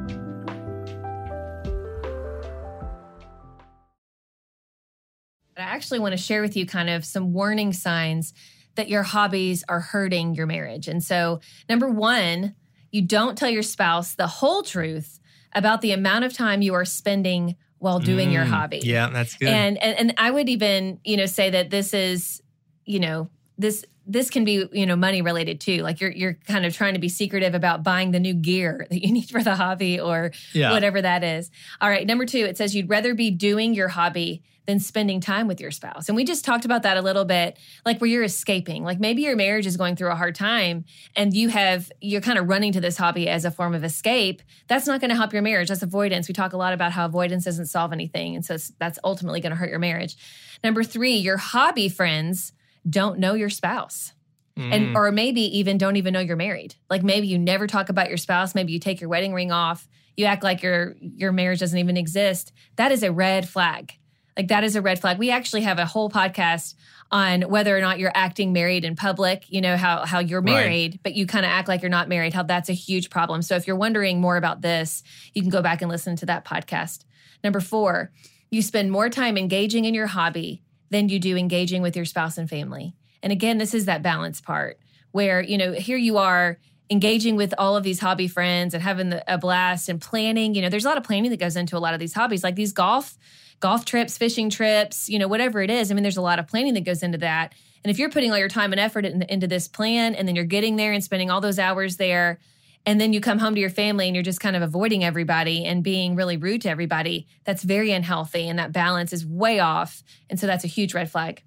Actually 5.81 5.97
want 5.97 6.11
to 6.11 6.17
share 6.17 6.43
with 6.43 6.55
you 6.55 6.63
kind 6.63 6.91
of 6.91 7.03
some 7.03 7.33
warning 7.33 7.73
signs 7.73 8.35
that 8.75 8.87
your 8.87 9.01
hobbies 9.01 9.63
are 9.67 9.79
hurting 9.79 10.35
your 10.35 10.45
marriage. 10.45 10.87
And 10.87 11.03
so, 11.03 11.41
number 11.67 11.89
one, 11.89 12.53
you 12.91 13.01
don't 13.01 13.35
tell 13.35 13.49
your 13.49 13.63
spouse 13.63 14.13
the 14.13 14.27
whole 14.27 14.61
truth 14.61 15.19
about 15.55 15.81
the 15.81 15.91
amount 15.91 16.23
of 16.23 16.33
time 16.33 16.61
you 16.61 16.75
are 16.75 16.85
spending 16.85 17.55
while 17.79 17.97
doing 17.97 18.31
your 18.31 18.45
Mm, 18.45 18.49
hobby. 18.49 18.81
Yeah, 18.83 19.09
that's 19.09 19.35
good. 19.35 19.49
And, 19.49 19.81
and 19.81 19.97
and 19.97 20.13
I 20.19 20.29
would 20.29 20.49
even, 20.49 20.99
you 21.03 21.17
know, 21.17 21.25
say 21.25 21.49
that 21.49 21.71
this 21.71 21.95
is, 21.95 22.43
you 22.85 22.99
know, 22.99 23.31
this 23.57 23.83
this 24.07 24.29
can 24.29 24.43
be 24.43 24.65
you 24.71 24.85
know 24.85 24.95
money 24.95 25.21
related 25.21 25.59
too. 25.61 25.83
Like 25.83 26.01
you're 26.01 26.11
you're 26.11 26.33
kind 26.47 26.65
of 26.65 26.75
trying 26.75 26.93
to 26.95 26.99
be 26.99 27.09
secretive 27.09 27.53
about 27.53 27.83
buying 27.83 28.11
the 28.11 28.19
new 28.19 28.33
gear 28.33 28.87
that 28.91 29.01
you 29.05 29.11
need 29.13 29.29
for 29.29 29.43
the 29.43 29.55
hobby 29.55 29.99
or 29.99 30.31
Yeah. 30.53 30.71
whatever 30.71 31.01
that 31.01 31.23
is. 31.23 31.51
All 31.79 31.89
right 31.89 32.05
number 32.05 32.25
two 32.25 32.39
it 32.45 32.57
says 32.57 32.75
you'd 32.75 32.89
rather 32.89 33.13
be 33.13 33.29
doing 33.31 33.73
your 33.73 33.89
hobby 33.89 34.43
than 34.67 34.79
spending 34.79 35.19
time 35.19 35.47
with 35.47 35.59
your 35.59 35.71
spouse. 35.71 36.07
And 36.07 36.15
we 36.15 36.23
just 36.23 36.45
talked 36.45 36.65
about 36.65 36.83
that 36.83 36.95
a 36.95 37.01
little 37.01 37.25
bit 37.25 37.57
like 37.83 37.99
where 37.99 38.07
you're 38.09 38.23
escaping. 38.23 38.83
Like 38.83 38.99
maybe 38.99 39.23
your 39.23 39.35
marriage 39.35 39.65
is 39.65 39.75
going 39.75 39.95
through 39.95 40.11
a 40.11 40.15
hard 40.15 40.35
time 40.35 40.85
and 41.15 41.33
you 41.33 41.49
have 41.49 41.91
you're 41.99 42.21
kind 42.21 42.37
of 42.37 42.47
running 42.47 42.71
to 42.73 42.81
this 42.81 42.95
hobby 42.97 43.27
as 43.27 43.43
a 43.43 43.49
form 43.51 43.73
of 43.73 43.83
escape. 43.83 44.41
That's 44.67 44.85
not 44.85 44.99
going 45.01 45.09
to 45.09 45.15
help 45.15 45.33
your 45.33 45.41
marriage. 45.41 45.69
That's 45.69 45.81
avoidance. 45.81 46.27
We 46.27 46.33
talk 46.35 46.53
a 46.53 46.57
lot 46.57 46.73
about 46.73 46.91
how 46.91 47.05
avoidance 47.05 47.45
doesn't 47.45 47.67
solve 47.67 47.91
anything. 47.91 48.35
And 48.35 48.45
so 48.45 48.53
it's- 48.55 48.71
that's 48.79 48.99
ultimately 49.03 49.41
going 49.41 49.51
to 49.51 49.55
hurt 49.57 49.69
your 49.71 49.79
marriage. 49.79 50.15
Number 50.63 50.83
three 50.83 51.15
your 51.15 51.37
hobby 51.37 51.89
friends 51.89 52.53
don't 52.89 53.19
know 53.19 53.33
your 53.33 53.49
spouse. 53.49 54.13
Mm. 54.57 54.73
and 54.73 54.97
or 54.97 55.13
maybe 55.13 55.59
even 55.59 55.77
don't 55.77 55.95
even 55.95 56.11
know 56.11 56.19
you're 56.19 56.35
married. 56.35 56.75
Like 56.89 57.03
maybe 57.03 57.25
you 57.25 57.39
never 57.39 57.67
talk 57.67 57.87
about 57.87 58.09
your 58.09 58.17
spouse. 58.17 58.53
Maybe 58.53 58.73
you 58.73 58.79
take 58.79 58.99
your 58.99 59.09
wedding 59.09 59.33
ring 59.33 59.49
off. 59.49 59.87
You 60.17 60.25
act 60.25 60.43
like 60.43 60.61
your 60.61 60.95
your 60.99 61.31
marriage 61.31 61.59
doesn't 61.61 61.79
even 61.79 61.95
exist. 61.95 62.51
That 62.75 62.91
is 62.91 63.01
a 63.01 63.13
red 63.13 63.47
flag. 63.47 63.93
Like 64.35 64.49
that 64.49 64.65
is 64.65 64.75
a 64.75 64.81
red 64.81 64.99
flag. 64.99 65.17
We 65.19 65.31
actually 65.31 65.61
have 65.61 65.79
a 65.79 65.85
whole 65.85 66.09
podcast 66.09 66.75
on 67.11 67.43
whether 67.43 67.75
or 67.77 67.79
not 67.79 67.97
you're 67.97 68.11
acting 68.13 68.51
married 68.51 68.83
in 68.83 68.97
public 68.97 69.45
you 69.49 69.61
know 69.61 69.77
how 69.77 70.05
how 70.05 70.19
you're 70.19 70.41
Right. 70.41 70.53
married 70.53 70.99
but 71.01 71.13
you 71.15 71.25
kind 71.25 71.45
of 71.45 71.49
act 71.51 71.69
like 71.69 71.81
you're 71.81 71.89
not 71.89 72.09
married 72.09 72.33
how 72.33 72.43
that's 72.43 72.67
a 72.69 72.73
huge 72.73 73.09
problem. 73.09 73.41
So 73.41 73.55
if 73.55 73.67
you're 73.67 73.77
wondering 73.77 74.19
more 74.19 74.35
about 74.35 74.61
this 74.61 75.01
you 75.33 75.41
can 75.41 75.49
go 75.49 75.61
back 75.61 75.81
and 75.81 75.89
listen 75.89 76.17
to 76.17 76.25
that 76.25 76.43
podcast. 76.43 77.05
Number 77.41 77.61
4 77.61 78.11
you 78.49 78.61
spend 78.61 78.91
more 78.91 79.09
time 79.09 79.37
engaging 79.37 79.85
in 79.85 79.93
your 79.93 80.07
hobby 80.07 80.61
than 80.91 81.09
you 81.09 81.19
do 81.19 81.35
engaging 81.35 81.81
with 81.81 81.95
your 81.95 82.05
spouse 82.05 82.37
and 82.37 82.49
family 82.49 82.93
and 83.23 83.31
again, 83.31 83.57
this 83.57 83.73
is 83.73 83.85
that 83.85 84.01
balance 84.01 84.41
part 84.41 84.79
where, 85.11 85.41
you 85.41 85.57
know, 85.57 85.73
here 85.73 85.97
you 85.97 86.17
are 86.17 86.57
engaging 86.89 87.35
with 87.35 87.53
all 87.57 87.75
of 87.75 87.83
these 87.83 87.99
hobby 87.99 88.27
friends 88.27 88.73
and 88.73 88.83
having 88.83 89.09
the, 89.09 89.33
a 89.33 89.37
blast 89.37 89.89
and 89.89 90.01
planning. 90.01 90.55
You 90.55 90.61
know, 90.61 90.69
there's 90.69 90.85
a 90.85 90.87
lot 90.87 90.97
of 90.97 91.03
planning 91.03 91.31
that 91.31 91.39
goes 91.39 91.55
into 91.55 91.77
a 91.77 91.79
lot 91.79 91.93
of 91.93 91.99
these 91.99 92.13
hobbies, 92.13 92.43
like 92.43 92.55
these 92.55 92.73
golf, 92.73 93.17
golf 93.59 93.85
trips, 93.85 94.17
fishing 94.17 94.49
trips, 94.49 95.07
you 95.07 95.19
know, 95.19 95.27
whatever 95.27 95.61
it 95.61 95.69
is. 95.69 95.91
I 95.91 95.93
mean, 95.93 96.03
there's 96.03 96.17
a 96.17 96.21
lot 96.21 96.39
of 96.39 96.47
planning 96.47 96.73
that 96.73 96.85
goes 96.85 97.03
into 97.03 97.17
that. 97.19 97.53
And 97.83 97.91
if 97.91 97.97
you're 97.97 98.09
putting 98.09 98.31
all 98.31 98.37
your 98.37 98.49
time 98.49 98.73
and 98.73 98.79
effort 98.79 99.05
in, 99.05 99.21
into 99.23 99.47
this 99.47 99.67
plan 99.67 100.15
and 100.15 100.27
then 100.27 100.35
you're 100.35 100.45
getting 100.45 100.75
there 100.75 100.91
and 100.91 101.03
spending 101.03 101.29
all 101.29 101.41
those 101.41 101.59
hours 101.59 101.97
there, 101.97 102.39
and 102.85 102.99
then 102.99 103.13
you 103.13 103.21
come 103.21 103.39
home 103.39 103.53
to 103.55 103.61
your 103.61 103.69
family 103.69 104.07
and 104.07 104.15
you're 104.15 104.23
just 104.23 104.39
kind 104.39 104.55
of 104.55 104.61
avoiding 104.61 105.03
everybody 105.03 105.65
and 105.65 105.83
being 105.83 106.15
really 106.15 106.37
rude 106.37 106.61
to 106.61 106.69
everybody, 106.69 107.27
that's 107.43 107.63
very 107.63 107.91
unhealthy. 107.91 108.47
And 108.47 108.57
that 108.57 108.71
balance 108.71 109.13
is 109.13 109.25
way 109.25 109.59
off. 109.59 110.03
And 110.29 110.39
so 110.39 110.47
that's 110.47 110.63
a 110.63 110.67
huge 110.67 110.93
red 110.93 111.09
flag. 111.11 111.43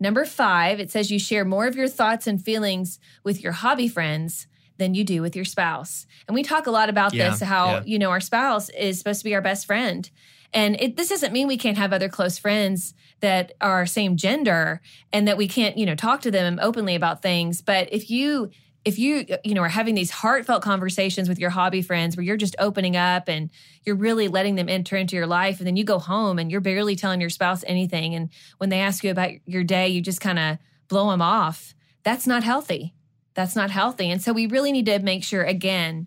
Number 0.00 0.24
five, 0.24 0.80
it 0.80 0.90
says 0.90 1.10
you 1.10 1.18
share 1.18 1.44
more 1.44 1.66
of 1.66 1.76
your 1.76 1.88
thoughts 1.88 2.26
and 2.26 2.42
feelings 2.42 2.98
with 3.24 3.42
your 3.42 3.52
hobby 3.52 3.88
friends 3.88 4.46
than 4.78 4.94
you 4.94 5.04
do 5.04 5.20
with 5.20 5.34
your 5.34 5.44
spouse. 5.44 6.06
And 6.26 6.34
we 6.34 6.42
talk 6.42 6.66
a 6.66 6.70
lot 6.70 6.88
about 6.88 7.12
Yeah, 7.12 7.30
this 7.30 7.40
how, 7.40 7.66
yeah. 7.66 7.82
you 7.84 7.98
know, 7.98 8.10
our 8.10 8.20
spouse 8.20 8.68
is 8.70 8.98
supposed 8.98 9.20
to 9.20 9.24
be 9.24 9.34
our 9.34 9.42
best 9.42 9.66
friend. 9.66 10.08
And 10.54 10.80
it, 10.80 10.96
this 10.96 11.08
doesn't 11.08 11.32
mean 11.32 11.48
we 11.48 11.58
can't 11.58 11.76
have 11.76 11.92
other 11.92 12.08
close 12.08 12.38
friends 12.38 12.94
that 13.20 13.52
are 13.60 13.84
same 13.84 14.16
gender 14.16 14.80
and 15.12 15.26
that 15.28 15.36
we 15.36 15.48
can't, 15.48 15.76
you 15.76 15.84
know, 15.84 15.96
talk 15.96 16.22
to 16.22 16.30
them 16.30 16.58
openly 16.62 16.94
about 16.94 17.20
things. 17.20 17.60
But 17.60 17.92
if 17.92 18.08
you, 18.08 18.50
if 18.88 18.98
you, 18.98 19.26
you 19.44 19.52
know, 19.52 19.60
are 19.60 19.68
having 19.68 19.94
these 19.94 20.10
heartfelt 20.10 20.62
conversations 20.62 21.28
with 21.28 21.38
your 21.38 21.50
hobby 21.50 21.82
friends 21.82 22.16
where 22.16 22.24
you're 22.24 22.38
just 22.38 22.56
opening 22.58 22.96
up 22.96 23.28
and 23.28 23.50
you're 23.84 23.94
really 23.94 24.28
letting 24.28 24.54
them 24.54 24.66
enter 24.66 24.96
into 24.96 25.14
your 25.14 25.26
life, 25.26 25.58
and 25.58 25.66
then 25.66 25.76
you 25.76 25.84
go 25.84 25.98
home 25.98 26.38
and 26.38 26.50
you're 26.50 26.62
barely 26.62 26.96
telling 26.96 27.20
your 27.20 27.28
spouse 27.28 27.62
anything. 27.66 28.14
And 28.14 28.30
when 28.56 28.70
they 28.70 28.80
ask 28.80 29.04
you 29.04 29.10
about 29.10 29.32
your 29.44 29.62
day, 29.62 29.88
you 29.88 30.00
just 30.00 30.22
kind 30.22 30.38
of 30.38 30.56
blow 30.88 31.10
them 31.10 31.20
off. 31.20 31.74
That's 32.02 32.26
not 32.26 32.44
healthy. 32.44 32.94
That's 33.34 33.54
not 33.54 33.70
healthy. 33.70 34.10
And 34.10 34.22
so 34.22 34.32
we 34.32 34.46
really 34.46 34.72
need 34.72 34.86
to 34.86 34.98
make 35.00 35.22
sure, 35.22 35.42
again, 35.44 36.06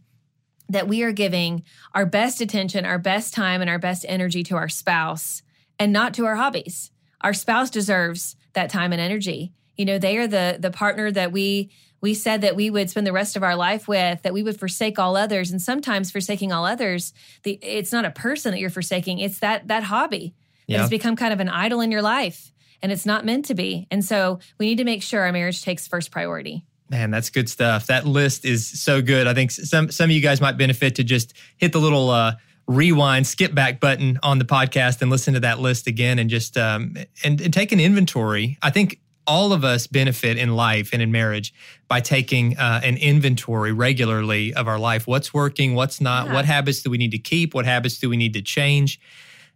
that 0.67 0.87
we 0.87 1.03
are 1.03 1.11
giving 1.11 1.63
our 1.93 2.07
best 2.07 2.41
attention, 2.41 2.83
our 2.83 2.97
best 2.97 3.31
time, 3.31 3.61
and 3.61 3.69
our 3.69 3.77
best 3.77 4.05
energy 4.09 4.41
to 4.45 4.55
our 4.55 4.69
spouse 4.69 5.43
and 5.77 5.93
not 5.93 6.15
to 6.15 6.25
our 6.25 6.35
hobbies. 6.35 6.89
Our 7.21 7.35
spouse 7.35 7.69
deserves 7.69 8.35
that 8.53 8.71
time 8.71 8.91
and 8.91 8.99
energy. 8.99 9.53
You 9.77 9.85
know, 9.85 9.99
they 9.99 10.17
are 10.17 10.27
the 10.27 10.57
the 10.59 10.71
partner 10.71 11.11
that 11.11 11.31
we 11.31 11.69
we 12.01 12.13
said 12.13 12.41
that 12.41 12.55
we 12.55 12.69
would 12.69 12.89
spend 12.89 13.05
the 13.07 13.13
rest 13.13 13.35
of 13.35 13.43
our 13.43 13.55
life 13.55 13.87
with, 13.87 14.21
that 14.23 14.33
we 14.33 14.43
would 14.43 14.59
forsake 14.59 14.97
all 14.99 15.15
others. 15.15 15.51
And 15.51 15.61
sometimes 15.61 16.11
forsaking 16.11 16.51
all 16.51 16.65
others, 16.65 17.13
the, 17.43 17.53
it's 17.61 17.91
not 17.91 18.05
a 18.05 18.11
person 18.11 18.51
that 18.51 18.59
you're 18.59 18.69
forsaking, 18.71 19.19
it's 19.19 19.39
that 19.39 19.67
that 19.67 19.83
hobby. 19.83 20.33
that 20.67 20.73
Yeah. 20.73 20.81
has 20.81 20.89
become 20.89 21.15
kind 21.15 21.31
of 21.33 21.39
an 21.39 21.49
idol 21.49 21.81
in 21.81 21.91
your 21.91 22.01
life. 22.01 22.51
And 22.81 22.91
it's 22.91 23.05
not 23.05 23.23
meant 23.25 23.45
to 23.45 23.53
be. 23.53 23.87
And 23.91 24.03
so 24.03 24.39
we 24.57 24.65
need 24.65 24.77
to 24.79 24.83
make 24.83 25.03
sure 25.03 25.21
our 25.21 25.31
marriage 25.31 25.61
takes 25.61 25.87
first 25.87 26.09
priority. 26.09 26.65
Man, 26.89 27.11
that's 27.11 27.29
good 27.29 27.47
stuff. 27.49 27.87
That 27.87 28.05
list 28.07 28.43
is 28.45 28.67
so 28.81 29.01
good. 29.01 29.27
I 29.27 29.33
think 29.33 29.51
some 29.51 29.91
some 29.91 30.05
of 30.05 30.11
you 30.11 30.21
guys 30.21 30.41
might 30.41 30.57
benefit 30.57 30.95
to 30.95 31.03
just 31.03 31.33
hit 31.57 31.71
the 31.73 31.79
little 31.79 32.09
uh, 32.09 32.33
rewind, 32.67 33.27
skip 33.27 33.53
back 33.53 33.79
button 33.79 34.19
on 34.23 34.39
the 34.39 34.45
podcast 34.45 35.01
and 35.01 35.11
listen 35.11 35.33
to 35.35 35.39
that 35.41 35.59
list 35.59 35.87
again, 35.87 36.19
and 36.19 36.29
just 36.29 36.57
um, 36.57 36.95
and, 37.23 37.39
and 37.41 37.53
take 37.53 37.71
an 37.71 37.79
inventory. 37.79 38.57
I 38.61 38.71
think 38.71 38.99
all 39.27 39.53
of 39.53 39.63
us 39.63 39.87
benefit 39.87 40.37
in 40.37 40.55
life 40.55 40.89
and 40.93 41.01
in 41.01 41.11
marriage 41.11 41.53
by 41.87 41.99
taking 41.99 42.57
uh, 42.57 42.81
an 42.83 42.97
inventory 42.97 43.71
regularly 43.71 44.53
of 44.53 44.67
our 44.67 44.79
life. 44.79 45.07
What's 45.07 45.33
working? 45.33 45.75
What's 45.75 46.01
not? 46.01 46.27
Yeah. 46.27 46.33
What 46.33 46.45
habits 46.45 46.81
do 46.81 46.89
we 46.89 46.97
need 46.97 47.11
to 47.11 47.19
keep? 47.19 47.53
What 47.53 47.65
habits 47.65 47.99
do 47.99 48.09
we 48.09 48.17
need 48.17 48.33
to 48.33 48.41
change? 48.41 48.99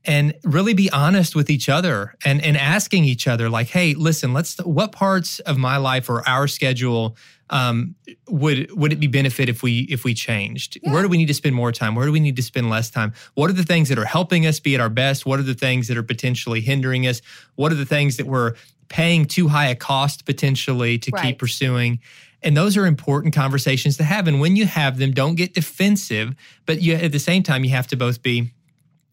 and 0.06 0.34
really 0.44 0.74
be 0.74 0.90
honest 0.92 1.36
with 1.36 1.50
each 1.50 1.68
other 1.68 2.16
and 2.24 2.44
and 2.44 2.58
asking 2.58 3.04
each 3.06 3.28
other 3.28 3.50
like 3.50 3.68
hey 3.68 3.94
listen 3.94 4.34
let's 4.34 4.58
what 4.60 4.92
parts 4.92 5.40
of 5.40 5.58
my 5.58 5.78
life 5.78 6.10
or 6.10 6.28
our 6.28 6.48
schedule 6.48 7.18
um, 7.52 7.94
would 8.28 8.72
would 8.76 8.92
it 8.92 9.00
be 9.00 9.06
benefit 9.06 9.50
if 9.50 9.62
we 9.62 9.82
if 9.82 10.04
we 10.04 10.14
changed 10.14 10.80
where 10.84 11.04
do 11.04 11.08
we 11.08 11.18
need 11.18 11.28
to 11.28 11.34
spend 11.34 11.56
more 11.56 11.72
time 11.72 11.94
where 11.94 12.06
do 12.06 12.12
we 12.12 12.20
need 12.20 12.36
to 12.36 12.42
spend 12.42 12.70
less 12.70 12.90
time 12.90 13.14
what 13.36 13.50
are 13.50 13.54
the 13.54 13.64
things 13.64 13.90
that 13.90 14.00
are 14.00 14.06
helping 14.06 14.48
us 14.48 14.60
be 14.60 14.74
at 14.74 14.82
our 14.82 14.90
best 14.90 15.26
what 15.26 15.40
are 15.40 15.44
the 15.44 15.54
things 15.54 15.88
that 15.88 15.98
are 15.98 16.04
potentially 16.04 16.60
hindering 16.60 17.06
us 17.06 17.22
what 17.56 17.72
are 17.72 17.76
the 17.76 17.86
things 17.86 18.18
that 18.18 18.26
we're 18.26 18.56
paying 18.96 19.26
too 19.26 19.50
high 19.50 19.68
a 19.68 19.76
cost 19.76 20.26
potentially 20.26 20.98
to 20.98 21.12
Right. 21.12 21.24
keep 21.24 21.40
pursuing. 21.40 22.00
And 22.42 22.56
those 22.56 22.78
are 22.78 22.86
important 22.86 23.36
conversations 23.36 23.98
to 23.98 24.04
have. 24.04 24.26
And 24.30 24.40
when 24.40 24.56
you 24.56 24.66
have 24.66 24.98
them 24.98 25.12
don't 25.12 25.36
get 25.36 25.54
defensive 25.54 26.34
but 26.66 26.82
you 26.82 26.94
at 26.96 27.12
the 27.12 27.20
same 27.20 27.44
time 27.44 27.66
you 27.66 27.72
have 27.72 27.88
to 27.88 27.98
both 27.98 28.22
be 28.22 28.52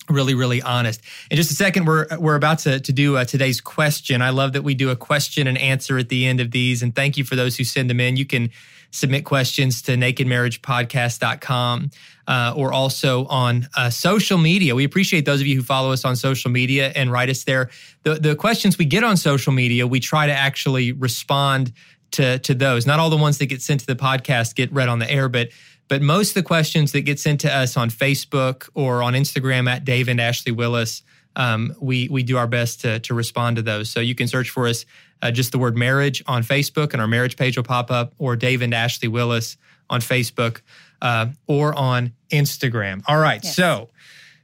really 0.09 0.35
really 0.35 0.63
honest. 0.63 1.01
In 1.31 1.37
just 1.37 1.51
a 1.51 1.55
second 1.55 1.87
we're 1.87 2.07
we're 2.19 2.37
about 2.37 2.59
to, 2.61 2.79
to 2.79 2.93
do 2.93 3.17
uh, 3.17 3.25
today's 3.25 3.61
question. 3.61 4.23
I 4.23 4.31
love 4.31 4.53
that 4.53 4.63
we 4.63 4.75
do 4.75 4.91
a 4.91 4.97
question 4.97 5.49
and 5.49 5.59
answer 5.59 5.99
at 5.99 6.09
the 6.09 6.27
end 6.27 6.39
of 6.39 6.53
these. 6.53 6.83
And 6.83 6.95
thank 6.95 7.17
you 7.17 7.25
for 7.25 7.35
those 7.35 7.57
who 7.57 7.65
send 7.65 7.91
them 7.91 7.99
in. 7.99 8.17
You 8.17 8.27
can 8.27 8.51
submit 8.93 9.25
questions 9.25 9.83
to 9.83 9.97
nakedmarriagepodcast.com 9.97 11.91
uh, 12.29 12.55
or 12.57 12.73
also 12.73 13.27
on 13.27 13.67
uh, 13.77 13.91
social 13.91 14.39
media. 14.39 14.75
We 14.75 14.85
appreciate 14.85 15.25
those 15.25 15.41
of 15.41 15.47
you 15.47 15.57
who 15.57 15.63
follow 15.63 15.93
us 15.93 16.05
on 16.05 16.15
social 16.15 16.51
media 16.51 16.93
and 16.95 17.11
write 17.11 17.31
us 17.31 17.43
there. 17.45 17.71
The, 18.05 18.15
the 18.15 18.37
questions 18.37 18.79
we 18.79 18.85
get 18.85 19.03
on 19.03 19.17
social 19.17 19.53
media 19.53 19.87
we 19.87 19.99
try 19.99 20.27
to 20.27 20.33
actually 20.33 20.93
respond 20.93 21.73
to, 22.13 22.39
to 22.41 22.55
those. 22.55 22.87
Not 22.87 23.01
all 23.01 23.11
the 23.11 23.17
ones 23.17 23.39
that 23.39 23.47
get 23.47 23.63
sent 23.63 23.81
to 23.81 23.87
the 23.87 23.97
podcast 23.97 24.55
get 24.55 24.71
read 24.73 24.89
on 24.89 24.99
the 25.01 25.11
air 25.11 25.29
but 25.29 25.49
but 25.89 26.01
most 26.01 26.31
of 26.31 26.35
the 26.35 26.43
questions 26.43 26.93
that 26.93 27.03
get 27.03 27.21
sent 27.21 27.41
to 27.41 27.55
us 27.55 27.77
on 27.77 27.91
Facebook 27.91 28.69
or 28.73 29.03
on 29.03 29.13
Instagram 29.13 29.69
at 29.69 29.85
Dave 29.85 30.09
and 30.09 30.21
Ashley 30.21 30.51
Willis, 30.51 31.03
um, 31.37 31.75
we 31.81 32.09
we 32.09 32.23
do 32.23 32.39
our 32.39 32.47
best 32.47 32.81
to 32.83 33.01
to 33.01 33.13
respond 33.13 33.57
to 33.57 33.63
those. 33.63 33.91
So 33.91 34.01
you 34.01 34.15
can 34.15 34.29
search 34.29 34.49
for 34.49 34.69
us 34.69 34.87
uh, 35.23 35.31
just 35.31 35.53
the 35.53 35.59
word 35.59 35.77
marriage 35.77 36.23
on 36.27 36.43
Facebook, 36.43 36.93
and 36.93 37.01
our 37.01 37.09
marriage 37.09 37.37
page 37.37 37.57
will 37.57 37.65
pop 37.65 37.91
up, 37.91 38.13
or 38.19 38.37
Dave 38.37 38.61
and 38.61 38.75
Ashley 38.75 39.09
Willis 39.09 39.57
on 39.89 40.01
Facebook 40.01 40.61
uh, 41.01 41.27
or 41.47 41.75
on 41.75 42.13
Instagram. 42.31 43.03
All 43.07 43.19
right, 43.19 43.43
Yes. 43.43 43.55
so 43.57 43.89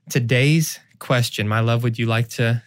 today's 0.08 0.78
question, 0.98 1.48
my 1.48 1.60
love, 1.60 1.82
would 1.82 1.98
you 1.98 2.06
like 2.06 2.28
to? 2.30 2.62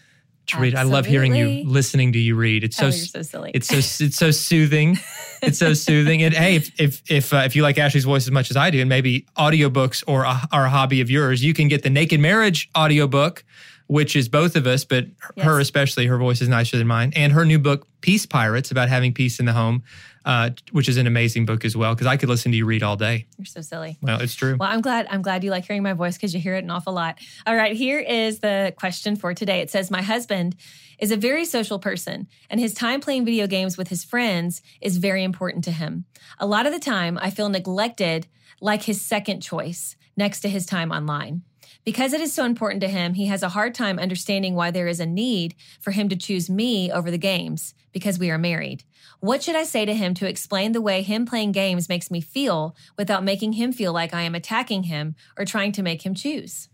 To 0.48 0.60
read, 0.60 0.76
I 0.76 0.84
love 0.84 1.06
hearing 1.06 1.36
you, 1.36 1.64
listening 1.66 2.14
to 2.14 2.20
you 2.20 2.36
read. 2.36 2.64
It's 2.64 2.76
so 2.76 2.86
oh, 2.88 2.90
you're 2.90 3.06
so 3.06 3.22
silly. 3.22 3.52
it's 3.54 3.68
so 3.68 3.78
it's 4.04 4.18
so 4.18 4.32
soothing. 4.32 4.98
It's 5.44 5.60
so 5.60 5.74
soothing. 5.74 6.24
And 6.24 6.34
hey, 6.34 6.56
if 6.56 6.80
if 6.80 7.02
if, 7.10 7.34
uh, 7.34 7.38
if 7.46 7.56
you 7.56 7.62
like 7.64 7.78
Ashley's 7.78 8.06
voice 8.06 8.26
as 8.26 8.32
much 8.32 8.50
as 8.52 8.58
I 8.58 8.70
do, 8.72 8.80
and 8.80 8.90
maybe 8.90 9.26
audiobooks 9.38 10.04
or 10.08 10.24
a, 10.24 10.42
are 10.52 10.66
a 10.66 10.70
hobby 10.70 11.00
of 11.00 11.10
yours, 11.10 11.44
you 11.44 11.54
can 11.54 11.68
get 11.68 11.84
the 11.84 11.90
Naked 11.92 12.20
Marriage 12.20 12.70
audiobook, 12.78 13.44
which 13.92 14.16
is 14.16 14.30
both 14.30 14.56
of 14.56 14.66
us, 14.66 14.86
but 14.86 15.06
her 15.38 15.60
especially. 15.60 16.08
Her 16.08 16.18
voice 16.18 16.40
is 16.40 16.48
nicer 16.48 16.78
than 16.78 16.88
mine, 16.88 17.12
and 17.14 17.34
her 17.34 17.44
new 17.44 17.60
book, 17.60 17.86
Peace 18.00 18.26
Pirates, 18.26 18.72
about 18.72 18.88
having 18.88 19.14
peace 19.14 19.38
in 19.38 19.46
the 19.46 19.52
home, 19.52 19.84
uh, 20.24 20.52
which 20.72 20.88
is 20.88 20.96
an 20.96 21.08
amazing 21.08 21.46
book 21.46 21.66
as 21.66 21.76
well. 21.76 21.94
Because 21.94 22.08
I 22.08 22.16
could 22.16 22.30
listen 22.30 22.54
to 22.54 22.58
you 22.58 22.66
read 22.66 22.84
all 22.84 22.96
day. 22.96 23.26
you're 23.38 23.46
so 23.46 23.60
silly. 23.60 23.98
Well, 24.02 24.22
it's 24.22 24.34
true. 24.34 24.56
Well, 24.58 24.70
I'm 24.72 24.80
glad 24.80 25.08
I'm 25.10 25.22
glad 25.22 25.44
you 25.44 25.52
like 25.52 25.66
hearing 25.66 25.84
my 25.84 25.92
voice 25.92 26.16
because 26.16 26.34
you 26.34 26.40
hear 26.40 26.56
it 26.56 26.64
an 26.64 26.72
awful 26.72 26.94
lot. 26.94 27.18
All 27.46 27.54
right, 27.54 27.76
here 27.76 28.00
is 28.00 28.40
the 28.40 28.74
question 28.78 29.18
for 29.18 29.34
today. 29.34 29.60
It 29.60 29.70
says 29.70 29.92
my 29.92 30.02
husband 30.02 30.56
is 30.98 31.12
a 31.12 31.18
very 31.18 31.44
social 31.44 31.78
person 31.78 32.30
and 32.50 32.62
his 32.62 32.74
time 32.74 33.02
playing 33.02 33.26
video 33.26 33.46
games 33.46 33.78
with 33.78 33.90
his 33.90 34.06
friends 34.06 34.62
is 34.80 34.98
very 34.98 35.26
important 35.26 35.66
to 35.66 35.72
him. 35.72 36.06
A 36.40 36.46
lot 36.46 36.66
of 36.66 36.72
the 36.72 36.80
time 36.80 37.20
I 37.22 37.30
feel 37.30 37.50
neglected 37.50 38.28
like 38.62 38.84
his 38.84 39.02
second 39.02 39.42
choice 39.42 39.98
next 40.16 40.40
to 40.42 40.48
his 40.48 40.66
time 40.66 40.92
online. 40.94 41.42
Because 41.84 42.14
it 42.14 42.22
is 42.22 42.32
so 42.32 42.46
important 42.46 42.82
to 42.82 42.88
him, 42.88 43.16
he 43.16 43.26
has 43.26 43.42
a 43.42 43.50
hard 43.50 43.74
time 43.74 43.98
understanding 43.98 44.54
why 44.54 44.70
there 44.70 44.88
is 44.88 45.00
a 45.00 45.06
need 45.06 45.56
for 45.80 45.92
him 45.92 46.10
to 46.10 46.16
choose 46.16 46.50
me 46.50 46.92
over 46.92 47.10
the 47.10 47.18
games 47.18 47.74
because 47.92 48.20
we 48.20 48.30
are 48.30 48.38
married. 48.38 48.84
What 49.20 49.44
should 49.44 49.56
I 49.56 49.64
say 49.64 49.86
to 49.86 49.94
him 49.94 50.14
to 50.16 50.28
explain 50.28 50.72
the 50.72 50.82
way 50.82 51.02
him 51.02 51.26
playing 51.26 51.52
games 51.52 51.90
makes 51.90 52.12
me 52.12 52.22
feel 52.22 52.76
without 52.98 53.24
making 53.24 53.54
him 53.54 53.72
feel 53.72 53.94
like 53.94 54.14
I 54.14 54.22
am 54.22 54.36
attacking 54.36 54.84
him 54.84 55.16
or 55.38 55.46
trying 55.46 55.72
to 55.74 55.84
make 55.84 56.06
him 56.06 56.14
choose? 56.14 56.70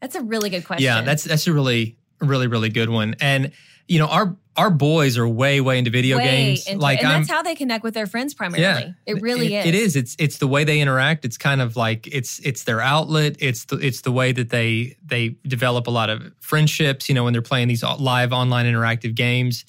That's 0.00 0.14
a 0.14 0.22
really 0.22 0.50
good 0.50 0.64
question. 0.64 0.84
Yeah, 0.84 1.02
that's 1.02 1.24
that's 1.24 1.46
a 1.46 1.52
really 1.52 1.96
really 2.20 2.46
really 2.46 2.68
good 2.68 2.90
one. 2.90 3.14
And 3.20 3.52
you 3.86 3.98
know, 3.98 4.06
our 4.06 4.36
our 4.56 4.70
boys 4.70 5.16
are 5.16 5.26
way 5.26 5.60
way 5.60 5.78
into 5.78 5.90
video 5.90 6.18
Way 6.18 6.24
games. 6.24 6.66
into- 6.66 6.80
like 6.80 6.98
and 6.98 7.08
I'm, 7.08 7.20
that's 7.20 7.30
how 7.30 7.42
they 7.42 7.54
connect 7.54 7.84
with 7.84 7.94
their 7.94 8.06
friends 8.06 8.34
primarily. 8.34 8.94
it 9.06 9.22
really 9.22 9.54
it, 9.54 9.60
is. 9.60 9.66
It 9.66 9.74
is. 9.74 9.96
It's 9.96 10.16
it's 10.18 10.38
the 10.38 10.48
way 10.48 10.64
they 10.64 10.80
interact. 10.80 11.24
It's 11.24 11.38
kind 11.38 11.60
of 11.60 11.76
like 11.76 12.06
it's 12.08 12.38
it's 12.40 12.64
their 12.64 12.80
outlet. 12.80 13.36
It's 13.38 13.64
the 13.66 13.76
it's 13.76 14.02
the 14.02 14.12
way 14.12 14.32
that 14.32 14.50
they 14.50 14.96
they 15.04 15.36
develop 15.46 15.86
a 15.86 15.90
lot 15.90 16.10
of 16.10 16.32
friendships. 16.40 17.08
You 17.08 17.14
know, 17.14 17.24
when 17.24 17.32
they're 17.32 17.42
playing 17.42 17.68
these 17.68 17.82
live 17.82 18.32
online 18.32 18.66
interactive 18.66 19.14
games. 19.14 19.64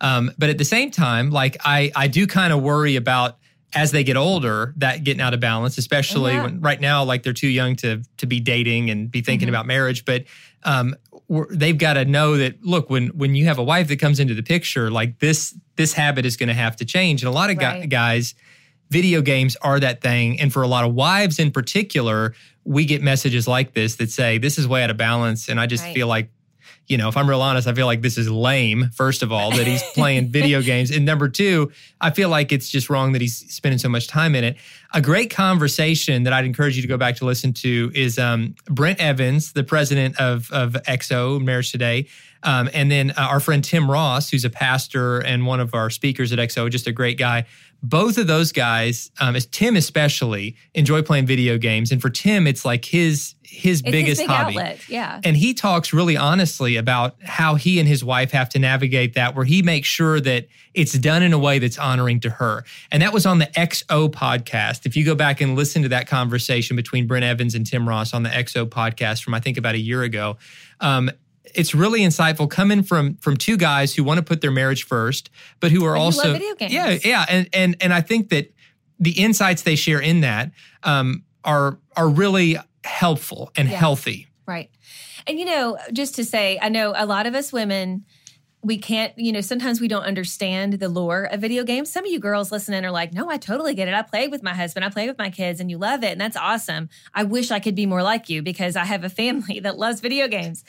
Um, 0.00 0.30
but 0.38 0.48
at 0.48 0.58
the 0.58 0.64
same 0.64 0.90
time, 0.92 1.30
like 1.30 1.56
I 1.64 1.90
I 1.96 2.06
do 2.06 2.26
kind 2.26 2.52
of 2.52 2.62
worry 2.62 2.94
about 2.96 3.38
as 3.74 3.90
they 3.92 4.02
get 4.02 4.16
older 4.16 4.72
that 4.78 5.04
getting 5.04 5.20
out 5.20 5.34
of 5.34 5.40
balance, 5.40 5.76
especially 5.78 6.32
Yeah. 6.32 6.44
when 6.44 6.60
right 6.60 6.80
now 6.80 7.04
like 7.04 7.22
they're 7.22 7.32
too 7.34 7.48
young 7.48 7.76
to 7.76 8.02
to 8.16 8.26
be 8.26 8.40
dating 8.40 8.90
and 8.90 9.10
be 9.10 9.20
thinking 9.20 9.46
Mhm. 9.46 9.50
about 9.50 9.66
marriage. 9.66 10.04
But 10.04 10.24
um, 10.64 10.94
they've 11.50 11.76
got 11.76 11.92
to 11.94 12.04
know 12.04 12.36
that 12.38 12.64
look 12.64 12.88
when 12.90 13.08
when 13.08 13.34
you 13.34 13.44
have 13.44 13.58
a 13.58 13.62
wife 13.62 13.88
that 13.88 13.98
comes 13.98 14.20
into 14.20 14.34
the 14.34 14.42
picture, 14.42 14.90
like 14.90 15.18
this 15.18 15.54
this 15.76 15.92
habit 15.92 16.24
is 16.26 16.36
going 16.36 16.48
to 16.48 16.54
have 16.54 16.76
to 16.76 16.84
change. 16.84 17.22
And 17.22 17.28
a 17.28 17.32
lot 17.32 17.50
of 17.50 17.58
gu- 17.58 17.64
Right. 17.66 17.88
guys 17.88 18.34
video 18.90 19.20
games 19.20 19.54
are 19.60 19.78
that 19.78 20.00
thing. 20.00 20.40
And 20.40 20.50
for 20.50 20.62
a 20.62 20.66
lot 20.66 20.84
of 20.86 20.94
wives 20.94 21.38
in 21.38 21.50
particular, 21.50 22.34
we 22.64 22.86
get 22.86 23.02
messages 23.02 23.46
like 23.46 23.74
this 23.74 23.96
that 23.96 24.10
say, 24.10 24.38
this 24.38 24.56
is 24.58 24.66
way 24.66 24.82
out 24.82 24.88
of 24.88 24.96
balance. 24.96 25.50
And 25.50 25.60
I 25.60 25.66
just 25.66 25.84
Right. 25.84 25.94
feel 25.94 26.06
like, 26.06 26.30
you 26.88 26.96
know, 26.96 27.08
if 27.08 27.16
I'm 27.16 27.28
real 27.28 27.42
honest, 27.42 27.68
I 27.68 27.74
feel 27.74 27.86
like 27.86 28.00
this 28.00 28.16
is 28.16 28.30
lame, 28.30 28.90
first 28.94 29.22
of 29.22 29.30
all, 29.30 29.50
that 29.50 29.66
he's 29.66 29.82
playing 29.94 30.28
video 30.30 30.62
games. 30.62 30.90
And 30.90 31.04
number 31.04 31.28
two, 31.28 31.70
I 32.00 32.10
feel 32.10 32.30
like 32.30 32.50
it's 32.50 32.68
just 32.68 32.88
wrong 32.88 33.12
that 33.12 33.20
he's 33.20 33.36
spending 33.36 33.78
so 33.78 33.90
much 33.90 34.08
time 34.08 34.34
in 34.34 34.42
it. 34.42 34.56
A 34.94 35.02
great 35.02 35.28
conversation 35.30 36.22
that 36.22 36.32
I'd 36.32 36.46
encourage 36.46 36.76
you 36.76 36.82
to 36.82 36.88
go 36.88 36.96
back 36.96 37.16
to 37.16 37.26
listen 37.26 37.52
to 37.54 37.92
is 37.94 38.18
um, 38.18 38.54
Brent 38.66 39.00
Evans, 39.00 39.52
the 39.52 39.62
president 39.62 40.18
of, 40.18 40.50
of 40.50 40.72
XO, 40.86 41.42
Marriage 41.44 41.70
Today. 41.72 42.06
Um, 42.42 42.70
and 42.72 42.90
then 42.90 43.10
uh, 43.10 43.14
our 43.22 43.40
friend 43.40 43.62
Tim 43.62 43.90
Ross, 43.90 44.30
who's 44.30 44.44
a 44.46 44.50
pastor 44.50 45.18
and 45.18 45.44
one 45.44 45.60
of 45.60 45.74
our 45.74 45.90
speakers 45.90 46.32
at 46.32 46.38
XO, 46.38 46.70
just 46.70 46.86
a 46.86 46.92
great 46.92 47.18
guy. 47.18 47.44
Both 47.82 48.16
of 48.18 48.26
those 48.26 48.50
guys, 48.50 49.10
um, 49.20 49.36
as 49.36 49.46
Tim 49.46 49.76
especially, 49.76 50.56
enjoy 50.74 51.02
playing 51.02 51.26
video 51.26 51.58
games, 51.58 51.92
and 51.92 52.02
for 52.02 52.10
Tim, 52.10 52.46
it's 52.48 52.64
like 52.64 52.84
his 52.84 53.34
his 53.44 53.80
It's 53.80 53.90
biggest 53.90 54.08
his 54.08 54.28
big 54.28 54.28
hobby. 54.28 54.58
outlet. 54.58 54.88
Yeah. 54.88 55.20
And 55.24 55.36
he 55.36 55.54
talks 55.54 55.92
really 55.92 56.16
honestly 56.16 56.76
about 56.76 57.16
how 57.22 57.54
he 57.54 57.78
and 57.78 57.88
his 57.88 58.04
wife 58.04 58.30
have 58.32 58.48
to 58.50 58.58
navigate 58.58 59.14
that, 59.14 59.34
where 59.34 59.44
he 59.44 59.62
makes 59.62 59.88
sure 59.88 60.20
that 60.20 60.48
it's 60.74 60.92
done 60.92 61.22
in 61.22 61.32
a 61.32 61.38
way 61.38 61.58
that's 61.58 61.78
honoring 61.78 62.20
to 62.20 62.30
her. 62.30 62.64
And 62.92 63.00
that 63.02 63.12
was 63.14 63.24
on 63.26 63.38
the 63.38 63.46
XO 63.46 64.10
podcast. 64.10 64.77
If 64.86 64.96
you 64.96 65.04
go 65.04 65.14
back 65.14 65.40
and 65.40 65.56
listen 65.56 65.82
to 65.82 65.88
that 65.90 66.06
conversation 66.06 66.76
between 66.76 67.06
Brent 67.06 67.24
Evans 67.24 67.54
and 67.54 67.66
Tim 67.66 67.88
Ross 67.88 68.14
on 68.14 68.22
the 68.22 68.30
XO 68.30 68.66
podcast 68.66 69.22
from 69.22 69.34
I 69.34 69.40
think 69.40 69.56
about 69.56 69.74
a 69.74 69.78
year 69.78 70.02
ago, 70.02 70.36
um, 70.80 71.10
it's 71.54 71.74
really 71.74 72.00
insightful 72.00 72.48
coming 72.50 72.82
from 72.82 73.14
from 73.16 73.36
two 73.36 73.56
guys 73.56 73.94
who 73.94 74.04
want 74.04 74.18
to 74.18 74.24
put 74.24 74.40
their 74.40 74.50
marriage 74.50 74.84
first, 74.84 75.30
but 75.60 75.70
who 75.70 75.84
are 75.84 75.96
also 75.96 76.32
video 76.32 76.54
games. 76.54 76.72
yeah, 76.72 76.98
yeah, 77.04 77.26
and 77.28 77.48
and 77.52 77.76
and 77.80 77.92
I 77.92 78.00
think 78.00 78.28
that 78.30 78.52
the 78.98 79.12
insights 79.12 79.62
they 79.62 79.76
share 79.76 80.00
in 80.00 80.20
that 80.20 80.52
um, 80.82 81.24
are 81.44 81.78
are 81.96 82.08
really 82.08 82.58
helpful 82.84 83.50
and 83.56 83.68
healthy. 83.68 84.26
Right. 84.46 84.70
And 85.26 85.38
you 85.38 85.44
know, 85.44 85.78
just 85.92 86.14
to 86.16 86.24
say, 86.24 86.58
I 86.60 86.68
know 86.70 86.94
a 86.96 87.04
lot 87.04 87.26
of 87.26 87.34
us 87.34 87.52
women, 87.52 88.04
we 88.62 88.76
can't, 88.76 89.16
you 89.16 89.30
know, 89.30 89.40
sometimes 89.40 89.80
we 89.80 89.86
don't 89.86 90.02
understand 90.02 90.74
the 90.74 90.88
lore 90.88 91.24
of 91.24 91.40
video 91.40 91.62
games. 91.62 91.92
Some 91.92 92.04
of 92.04 92.10
you 92.10 92.18
girls 92.18 92.50
listening 92.50 92.84
are 92.84 92.90
like, 92.90 93.12
no, 93.12 93.30
I 93.30 93.36
totally 93.36 93.72
get 93.74 93.86
it. 93.86 93.94
I 93.94 94.02
play 94.02 94.26
with 94.26 94.42
my 94.42 94.52
husband, 94.52 94.84
I 94.84 94.90
play 94.90 95.06
with 95.06 95.16
my 95.16 95.30
kids, 95.30 95.60
and 95.60 95.70
you 95.70 95.78
love 95.78 96.02
it. 96.02 96.12
And 96.12 96.20
that's 96.20 96.36
awesome. 96.36 96.88
I 97.14 97.22
wish 97.22 97.52
I 97.52 97.60
could 97.60 97.76
be 97.76 97.86
more 97.86 98.02
like 98.02 98.28
you 98.28 98.42
because 98.42 98.74
I 98.74 98.84
have 98.84 99.04
a 99.04 99.08
family 99.08 99.60
that 99.62 99.78
loves 99.78 100.00
video 100.00 100.26
games. 100.26 100.64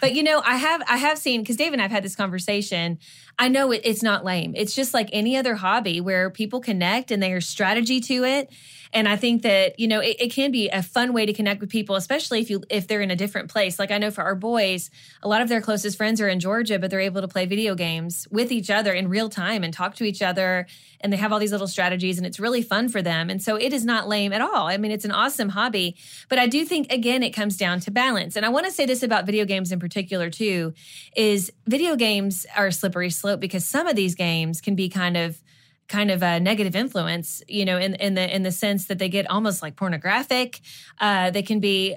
but 0.00 0.12
you 0.12 0.22
know, 0.22 0.42
I 0.44 0.56
have 0.56 0.82
I 0.86 0.98
have 0.98 1.18
seen 1.18 1.40
because 1.40 1.56
Dave 1.56 1.72
and 1.72 1.80
I've 1.80 1.90
had 1.90 2.04
this 2.04 2.16
conversation. 2.16 2.98
I 3.40 3.48
know 3.48 3.72
it, 3.72 3.80
it's 3.84 4.02
not 4.02 4.22
lame. 4.22 4.52
It's 4.54 4.74
just 4.74 4.92
like 4.92 5.08
any 5.14 5.34
other 5.34 5.54
hobby 5.54 5.98
where 6.02 6.28
people 6.28 6.60
connect 6.60 7.10
and 7.10 7.22
there's 7.22 7.48
strategy 7.48 7.98
to 8.00 8.24
it. 8.24 8.50
And 8.92 9.08
I 9.08 9.16
think 9.16 9.42
that, 9.42 9.78
you 9.78 9.86
know, 9.86 10.00
it, 10.00 10.16
it 10.18 10.32
can 10.32 10.50
be 10.50 10.68
a 10.68 10.82
fun 10.82 11.12
way 11.12 11.24
to 11.24 11.32
connect 11.32 11.60
with 11.60 11.70
people, 11.70 11.94
especially 11.94 12.40
if 12.40 12.50
you 12.50 12.62
if 12.68 12.88
they're 12.88 13.00
in 13.00 13.10
a 13.10 13.16
different 13.16 13.48
place. 13.48 13.78
Like 13.78 13.90
I 13.90 13.98
know 13.98 14.10
for 14.10 14.22
our 14.22 14.34
boys, 14.34 14.90
a 15.22 15.28
lot 15.28 15.42
of 15.42 15.48
their 15.48 15.60
closest 15.60 15.96
friends 15.96 16.20
are 16.20 16.28
in 16.28 16.40
Georgia, 16.40 16.78
but 16.78 16.90
they're 16.90 17.00
able 17.00 17.20
to 17.20 17.28
play 17.28 17.46
video 17.46 17.74
games 17.74 18.26
with 18.30 18.50
each 18.50 18.68
other 18.68 18.92
in 18.92 19.08
real 19.08 19.28
time 19.28 19.62
and 19.62 19.72
talk 19.72 19.94
to 19.96 20.04
each 20.04 20.22
other. 20.22 20.66
And 21.00 21.12
they 21.12 21.16
have 21.16 21.32
all 21.32 21.38
these 21.38 21.52
little 21.52 21.68
strategies 21.68 22.18
and 22.18 22.26
it's 22.26 22.40
really 22.40 22.62
fun 22.62 22.88
for 22.88 23.00
them. 23.00 23.30
And 23.30 23.40
so 23.40 23.54
it 23.54 23.72
is 23.72 23.84
not 23.84 24.08
lame 24.08 24.32
at 24.32 24.40
all. 24.40 24.66
I 24.66 24.76
mean, 24.76 24.90
it's 24.90 25.04
an 25.04 25.12
awesome 25.12 25.50
hobby. 25.50 25.96
But 26.28 26.40
I 26.40 26.48
do 26.48 26.64
think 26.64 26.92
again 26.92 27.22
it 27.22 27.30
comes 27.30 27.56
down 27.56 27.78
to 27.80 27.92
balance. 27.92 28.34
And 28.34 28.44
I 28.44 28.48
want 28.48 28.66
to 28.66 28.72
say 28.72 28.86
this 28.86 29.04
about 29.04 29.24
video 29.24 29.44
games 29.44 29.70
in 29.70 29.78
particular 29.78 30.30
too, 30.30 30.74
is 31.16 31.52
video 31.66 31.94
games 31.94 32.44
are 32.56 32.72
slippery 32.72 33.10
slope 33.10 33.29
because 33.36 33.64
some 33.64 33.86
of 33.86 33.96
these 33.96 34.14
games 34.14 34.60
can 34.60 34.74
be 34.74 34.88
kind 34.88 35.16
of 35.16 35.42
kind 35.88 36.10
of 36.10 36.22
a 36.22 36.38
negative 36.38 36.76
influence, 36.76 37.42
you 37.48 37.64
know, 37.64 37.76
in 37.76 37.94
in 37.96 38.14
the 38.14 38.34
in 38.34 38.42
the 38.42 38.52
sense 38.52 38.86
that 38.86 38.98
they 38.98 39.08
get 39.08 39.28
almost 39.28 39.60
like 39.60 39.76
pornographic. 39.76 40.60
Uh, 41.00 41.30
they 41.30 41.42
can 41.42 41.60
be, 41.60 41.96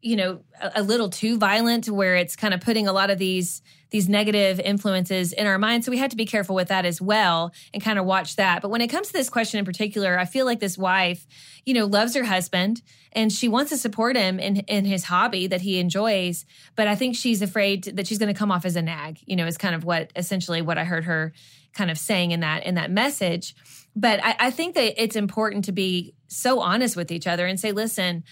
you 0.00 0.16
know, 0.16 0.40
a, 0.60 0.72
a 0.76 0.82
little 0.82 1.10
too 1.10 1.38
violent, 1.38 1.88
where 1.88 2.14
it's 2.16 2.36
kind 2.36 2.54
of 2.54 2.60
putting 2.60 2.86
a 2.86 2.92
lot 2.92 3.10
of 3.10 3.18
these 3.18 3.62
these 3.92 4.08
negative 4.08 4.58
influences 4.58 5.32
in 5.32 5.46
our 5.46 5.58
minds. 5.58 5.86
So 5.86 5.92
we 5.92 5.98
had 5.98 6.10
to 6.10 6.16
be 6.16 6.26
careful 6.26 6.56
with 6.56 6.68
that 6.68 6.84
as 6.84 7.00
well 7.00 7.52
and 7.72 7.82
kind 7.82 7.98
of 7.98 8.06
watch 8.06 8.36
that. 8.36 8.62
But 8.62 8.70
when 8.70 8.80
it 8.80 8.88
comes 8.88 9.08
to 9.08 9.12
this 9.12 9.30
question 9.30 9.58
in 9.58 9.64
particular, 9.64 10.18
I 10.18 10.24
feel 10.24 10.46
like 10.46 10.60
this 10.60 10.76
wife, 10.76 11.26
you 11.64 11.74
know, 11.74 11.84
loves 11.84 12.14
her 12.16 12.24
husband 12.24 12.82
and 13.12 13.30
she 13.30 13.48
wants 13.48 13.70
to 13.70 13.76
support 13.76 14.16
him 14.16 14.40
in 14.40 14.56
in 14.60 14.86
his 14.86 15.04
hobby 15.04 15.46
that 15.46 15.60
he 15.60 15.78
enjoys. 15.78 16.46
But 16.74 16.88
I 16.88 16.96
think 16.96 17.14
she's 17.14 17.42
afraid 17.42 17.84
that 17.84 18.06
she's 18.06 18.18
going 18.18 18.32
to 18.32 18.38
come 18.38 18.50
off 18.50 18.64
as 18.64 18.76
a 18.76 18.82
nag. 18.82 19.20
You 19.26 19.36
know, 19.36 19.46
is 19.46 19.58
kind 19.58 19.74
of 19.74 19.84
what 19.84 20.10
essentially 20.16 20.62
what 20.62 20.78
I 20.78 20.84
heard 20.84 21.04
her 21.04 21.32
kind 21.74 21.90
of 21.90 21.98
saying 21.98 22.32
in 22.32 22.40
that 22.40 22.64
in 22.64 22.74
that 22.76 22.90
message. 22.90 23.54
But 23.94 24.24
I, 24.24 24.36
I 24.40 24.50
think 24.50 24.74
that 24.74 25.00
it's 25.00 25.16
important 25.16 25.66
to 25.66 25.72
be 25.72 26.14
so 26.28 26.60
honest 26.60 26.96
with 26.96 27.12
each 27.12 27.26
other 27.26 27.46
and 27.46 27.60
say, 27.60 27.72
listen, 27.72 28.24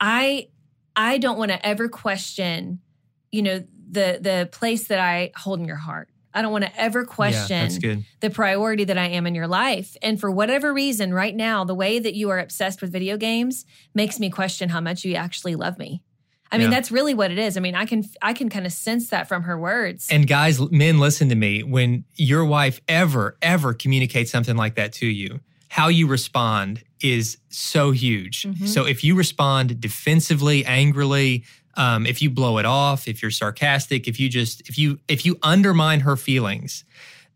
I 0.00 0.48
I 0.94 1.18
don't 1.18 1.38
want 1.38 1.50
to 1.50 1.66
ever 1.66 1.88
question, 1.88 2.80
you 3.32 3.42
know, 3.42 3.64
the 3.90 4.18
the 4.20 4.48
place 4.52 4.88
that 4.88 4.98
I 4.98 5.32
hold 5.36 5.60
in 5.60 5.66
your 5.66 5.76
heart. 5.76 6.08
I 6.34 6.42
don't 6.42 6.52
want 6.52 6.64
to 6.64 6.80
ever 6.80 7.04
question 7.04 7.68
good. 7.80 8.04
the 8.20 8.30
priority 8.30 8.84
that 8.84 8.98
I 8.98 9.06
am 9.08 9.26
in 9.26 9.34
your 9.34 9.48
life. 9.48 9.96
And 10.02 10.20
for 10.20 10.30
whatever 10.30 10.72
reason, 10.74 11.12
right 11.12 11.34
now, 11.34 11.64
the 11.64 11.74
way 11.74 11.98
that 11.98 12.14
you 12.14 12.28
are 12.30 12.38
obsessed 12.38 12.80
with 12.82 12.92
video 12.92 13.16
games 13.16 13.64
makes 13.94 14.20
me 14.20 14.28
question 14.30 14.68
how 14.68 14.80
much 14.80 15.04
you 15.04 15.14
actually 15.14 15.54
love 15.56 15.78
me. 15.78 16.02
I 16.52 16.58
mean, 16.58 16.66
Yeah. 16.70 16.76
that's 16.76 16.90
really 16.90 17.12
what 17.14 17.30
it 17.30 17.38
is. 17.38 17.56
I 17.56 17.60
mean, 17.60 17.74
I 17.74 17.86
can 17.86 18.04
I 18.22 18.34
can 18.34 18.48
kind 18.50 18.66
of 18.66 18.72
sense 18.72 19.08
that 19.08 19.26
from 19.26 19.42
her 19.44 19.58
words. 19.58 20.06
And 20.10 20.26
guys, 20.28 20.60
men, 20.70 20.98
listen 20.98 21.28
to 21.30 21.34
me. 21.34 21.62
When 21.62 22.04
your 22.14 22.44
wife 22.44 22.80
ever, 22.88 23.36
ever 23.42 23.72
communicates 23.74 24.30
something 24.30 24.56
like 24.56 24.74
that 24.76 24.92
to 24.94 25.06
you, 25.06 25.40
how 25.70 25.88
you 25.88 26.06
respond 26.06 26.82
is 27.00 27.38
so 27.48 27.90
huge. 27.90 28.42
Mhm. 28.42 28.66
So 28.68 28.84
if 28.86 29.02
you 29.02 29.14
respond 29.14 29.80
defensively, 29.80 30.64
angrily, 30.64 31.44
um, 31.78 32.04
if 32.04 32.20
you 32.20 32.28
blow 32.28 32.58
it 32.58 32.66
off, 32.66 33.08
if 33.08 33.22
you're 33.22 33.30
sarcastic, 33.30 34.06
if 34.06 34.20
you 34.20 34.28
just 34.28 34.68
if 34.68 34.76
you 34.76 34.98
if 35.08 35.24
you 35.24 35.38
undermine 35.42 36.00
her 36.00 36.16
feelings, 36.16 36.84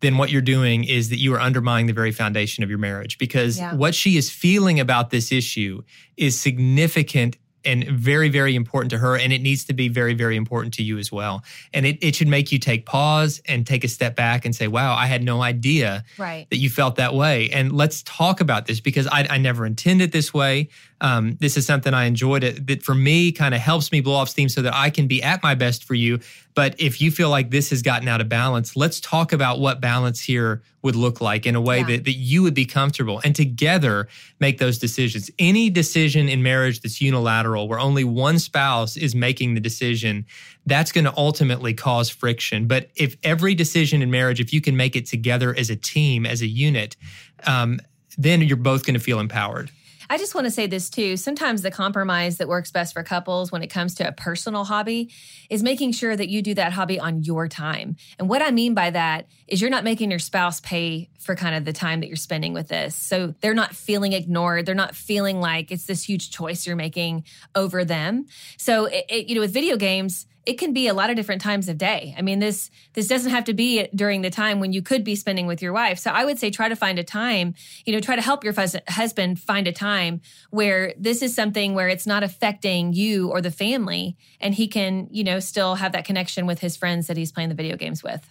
then 0.01 0.19
what 0.19 0.31
you're 0.31 0.43
doing 0.43 0.85
is 0.85 1.09
that 1.11 1.19
you 1.19 1.33
are 1.33 1.41
undermining 1.41 1.87
the 1.87 1.93
very 1.93 2.13
foundation 2.13 2.65
of 2.65 2.69
your 2.69 2.79
marriage 2.79 3.19
because 3.19 3.59
Yeah. 3.59 3.75
what 3.75 3.95
she 3.95 4.17
is 4.17 4.31
feeling 4.31 4.81
about 4.81 5.11
this 5.11 5.31
issue 5.33 5.83
is 6.17 6.39
significant 6.39 7.37
and 7.65 7.85
very, 7.89 8.29
very 8.29 8.55
important 8.57 8.91
to 8.91 8.99
her. 8.99 9.17
And 9.17 9.33
it 9.33 9.41
needs 9.41 9.65
to 9.67 9.73
be 9.73 9.89
very, 9.89 10.15
very 10.15 10.37
important 10.37 10.75
to 10.75 10.83
you 10.83 10.99
as 10.99 11.13
well. 11.13 11.45
And 11.73 11.87
it, 11.87 11.99
it 12.03 12.17
should 12.17 12.27
make 12.29 12.51
you 12.51 12.59
take 12.59 12.87
pause 12.87 13.41
and 13.47 13.65
take 13.65 13.85
a 13.85 13.89
step 13.89 14.17
back 14.17 14.45
and 14.45 14.53
say, 14.55 14.67
wow, 14.67 14.95
I 14.95 15.07
had 15.07 15.23
no 15.23 15.43
idea 15.43 16.05
right. 16.19 16.49
that 16.51 16.57
you 16.57 16.69
felt 16.69 16.97
that 16.97 17.15
way. 17.15 17.51
And 17.51 17.73
let's 17.73 18.03
talk 18.03 18.41
about 18.41 18.67
this 18.67 18.81
because 18.81 19.07
I, 19.07 19.27
I 19.31 19.39
never 19.39 19.65
intended 19.65 20.11
this 20.11 20.35
way. 20.35 20.71
Um, 21.03 21.37
this 21.41 21.57
is 21.57 21.67
something 21.67 21.93
I 21.93 22.05
enjoyed 22.05 22.45
it, 22.45 22.67
that 22.69 22.85
for 22.85 22.95
me 22.95 23.33
kind 23.33 23.55
of 23.55 23.61
helps 23.61 23.91
me 23.91 24.01
blow 24.01 24.15
off 24.15 24.29
steam 24.29 24.49
so 24.49 24.63
that 24.63 24.73
I 24.73 24.89
can 24.89 25.09
be 25.09 25.21
at 25.21 25.43
my 25.43 25.57
best 25.57 25.83
for 25.83 25.95
you. 25.95 26.21
But 26.55 26.77
if 26.79 27.01
you 27.01 27.11
feel 27.11 27.29
like 27.29 27.51
this 27.51 27.71
has 27.71 27.83
gotten 27.83 28.07
out 28.07 28.21
of 28.21 28.29
balance, 28.29 28.77
let's 28.77 29.01
talk 29.01 29.33
about 29.33 29.59
what 29.59 29.81
balance 29.81 30.21
here 30.21 30.63
would 30.83 30.95
look 30.95 31.21
like 31.21 31.45
in 31.45 31.57
a 31.57 31.61
way 31.61 31.79
Yeah. 31.81 31.87
that, 31.87 32.05
that 32.05 32.13
you 32.13 32.43
would 32.45 32.55
be 32.55 32.65
comfortable 32.65 33.21
and 33.25 33.35
together 33.35 34.07
make 34.39 34.59
those 34.59 34.79
decisions. 34.79 35.29
Any 35.41 35.71
decision 35.71 36.29
in 36.29 36.41
marriage 36.41 36.81
that's 36.83 37.01
unilateral, 37.01 37.67
where 37.67 37.81
only 37.81 38.05
one 38.05 38.39
spouse 38.39 38.97
is 38.97 39.13
making 39.13 39.55
the 39.55 39.61
decision, 39.61 40.25
that's 40.67 40.93
going 40.93 41.05
to 41.05 41.15
ultimately 41.17 41.75
cause 41.75 42.11
friction. 42.11 42.69
But 42.69 42.91
if 42.95 43.17
every 43.25 43.57
decision 43.57 44.03
in 44.03 44.11
marriage, 44.13 44.39
if 44.39 44.53
you 44.53 44.61
can 44.61 44.77
make 44.77 44.95
it 44.95 45.07
together 45.07 45.53
as 45.59 45.69
a 45.69 45.77
team, 45.77 46.27
as 46.27 46.43
a 46.43 46.47
unit, 46.47 46.97
um, 47.45 47.81
then 48.17 48.41
you're 48.43 48.57
both 48.57 48.87
going 48.87 48.95
to 48.95 49.01
feel 49.01 49.19
empowered. 49.19 49.69
I 50.13 50.19
just 50.19 50.35
want 50.35 50.45
to 50.45 50.51
say 50.51 50.67
this 50.67 50.91
too. 50.91 51.17
Sometimes 51.17 51.63
the 51.63 51.71
compromise 51.71 52.37
that 52.37 52.47
works 52.47 52.71
best 52.71 52.93
for 52.93 53.03
couples 53.03 53.51
when 53.51 53.63
it 53.63 53.69
comes 53.69 53.95
to 53.95 54.07
a 54.07 54.13
personal 54.13 54.63
hobby 54.63 55.11
is 55.49 55.63
making 55.63 55.93
sure 55.93 56.15
that 56.15 56.29
you 56.29 56.43
do 56.43 56.53
that 56.53 56.75
hobby 56.75 57.01
on 57.01 57.23
your 57.23 57.49
time. 57.49 57.97
And 58.19 58.29
what 58.29 58.43
I 58.43 58.51
mean 58.51 58.75
by 58.75 58.91
that 58.91 59.27
is 59.49 59.63
you're 59.63 59.71
not 59.71 59.85
making 59.85 60.11
your 60.11 60.19
spouse 60.19 60.61
pay 60.61 61.09
for 61.19 61.35
kind 61.35 61.55
of 61.55 61.65
the 61.65 61.73
time 61.73 62.01
that 62.01 62.09
you're 62.09 62.17
spending 62.17 62.53
with 62.53 62.69
this. 62.69 62.95
So 62.95 63.35
they're 63.41 63.55
not 63.55 63.75
feeling 63.75 64.13
ignored. 64.13 64.67
They're 64.67 64.75
not 64.75 64.95
feeling 64.95 65.41
like 65.41 65.73
it's 65.73 65.87
this 65.87 66.03
huge 66.03 66.31
choice 66.31 66.67
you're 66.67 66.77
making 66.77 67.25
over 67.55 67.83
them. 67.83 68.27
So, 68.59 68.85
it, 68.85 69.07
it, 69.09 69.29
you 69.31 69.35
know, 69.35 69.41
with 69.41 69.55
video 69.55 69.79
games, 69.79 70.27
it 70.45 70.55
can 70.55 70.73
be 70.73 70.89
a 70.89 70.95
lot 70.95 71.09
of 71.09 71.17
different 71.17 71.41
times 71.41 71.69
of 71.69 71.79
day. 71.79 72.15
I 72.19 72.23
mean, 72.23 72.41
this 72.41 72.71
this 72.95 73.07
doesn't 73.07 73.31
have 73.31 73.45
to 73.45 73.55
be 73.55 73.87
during 73.95 74.23
the 74.23 74.31
time 74.31 74.59
when 74.59 74.73
you 74.73 74.83
could 74.83 75.05
be 75.05 75.15
spending 75.15 75.47
with 75.47 75.63
your 75.63 75.73
wife. 75.73 75.99
So 75.99 76.11
I 76.11 76.25
would 76.25 76.39
say 76.39 76.51
try 76.51 76.69
to 76.69 76.77
find 76.77 76.99
a 76.99 77.05
time, 77.05 77.55
you 77.85 77.93
know, 77.93 78.01
try 78.01 78.17
to 78.17 78.23
help 78.23 78.43
your 78.43 78.55
husband 78.89 79.41
find 79.41 79.67
a 79.69 79.73
time 79.73 80.21
where 80.51 80.95
this 80.99 81.23
is 81.23 81.35
something 81.35 81.75
where 81.75 81.89
it's 81.89 82.07
not 82.07 82.23
affecting 82.23 82.93
you 82.93 83.29
or 83.31 83.41
the 83.41 83.51
family 83.51 84.17
and 84.41 84.55
he 84.55 84.67
can, 84.67 85.09
you 85.11 85.23
know, 85.23 85.39
still 85.39 85.77
have 85.77 85.93
that 85.93 86.05
connection 86.05 86.47
with 86.47 86.59
his 86.59 86.77
friends 86.77 87.07
that 87.07 87.17
he's 87.17 87.31
playing 87.31 87.49
the 87.49 87.55
video 87.55 87.77
games 87.77 88.03
with. 88.03 88.29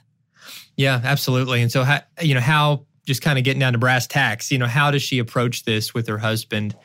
Yeah, 0.76 1.00
absolutely. 1.04 1.62
And 1.62 1.72
so 1.72 1.84
how, 1.84 2.02
you 2.22 2.34
know, 2.34 2.42
how 2.42 2.86
just 3.06 3.22
kind 3.22 3.38
of 3.38 3.46
getting 3.46 3.60
down 3.60 3.74
to 3.74 3.80
brass 3.80 4.06
tacks, 4.08 4.52
you 4.52 4.58
know, 4.58 4.68
how 4.68 4.92
does 4.92 5.02
she 5.02 5.20
approach 5.20 5.64
this 5.64 5.94
with 5.94 6.08
her 6.08 6.18
husband? 6.18 6.76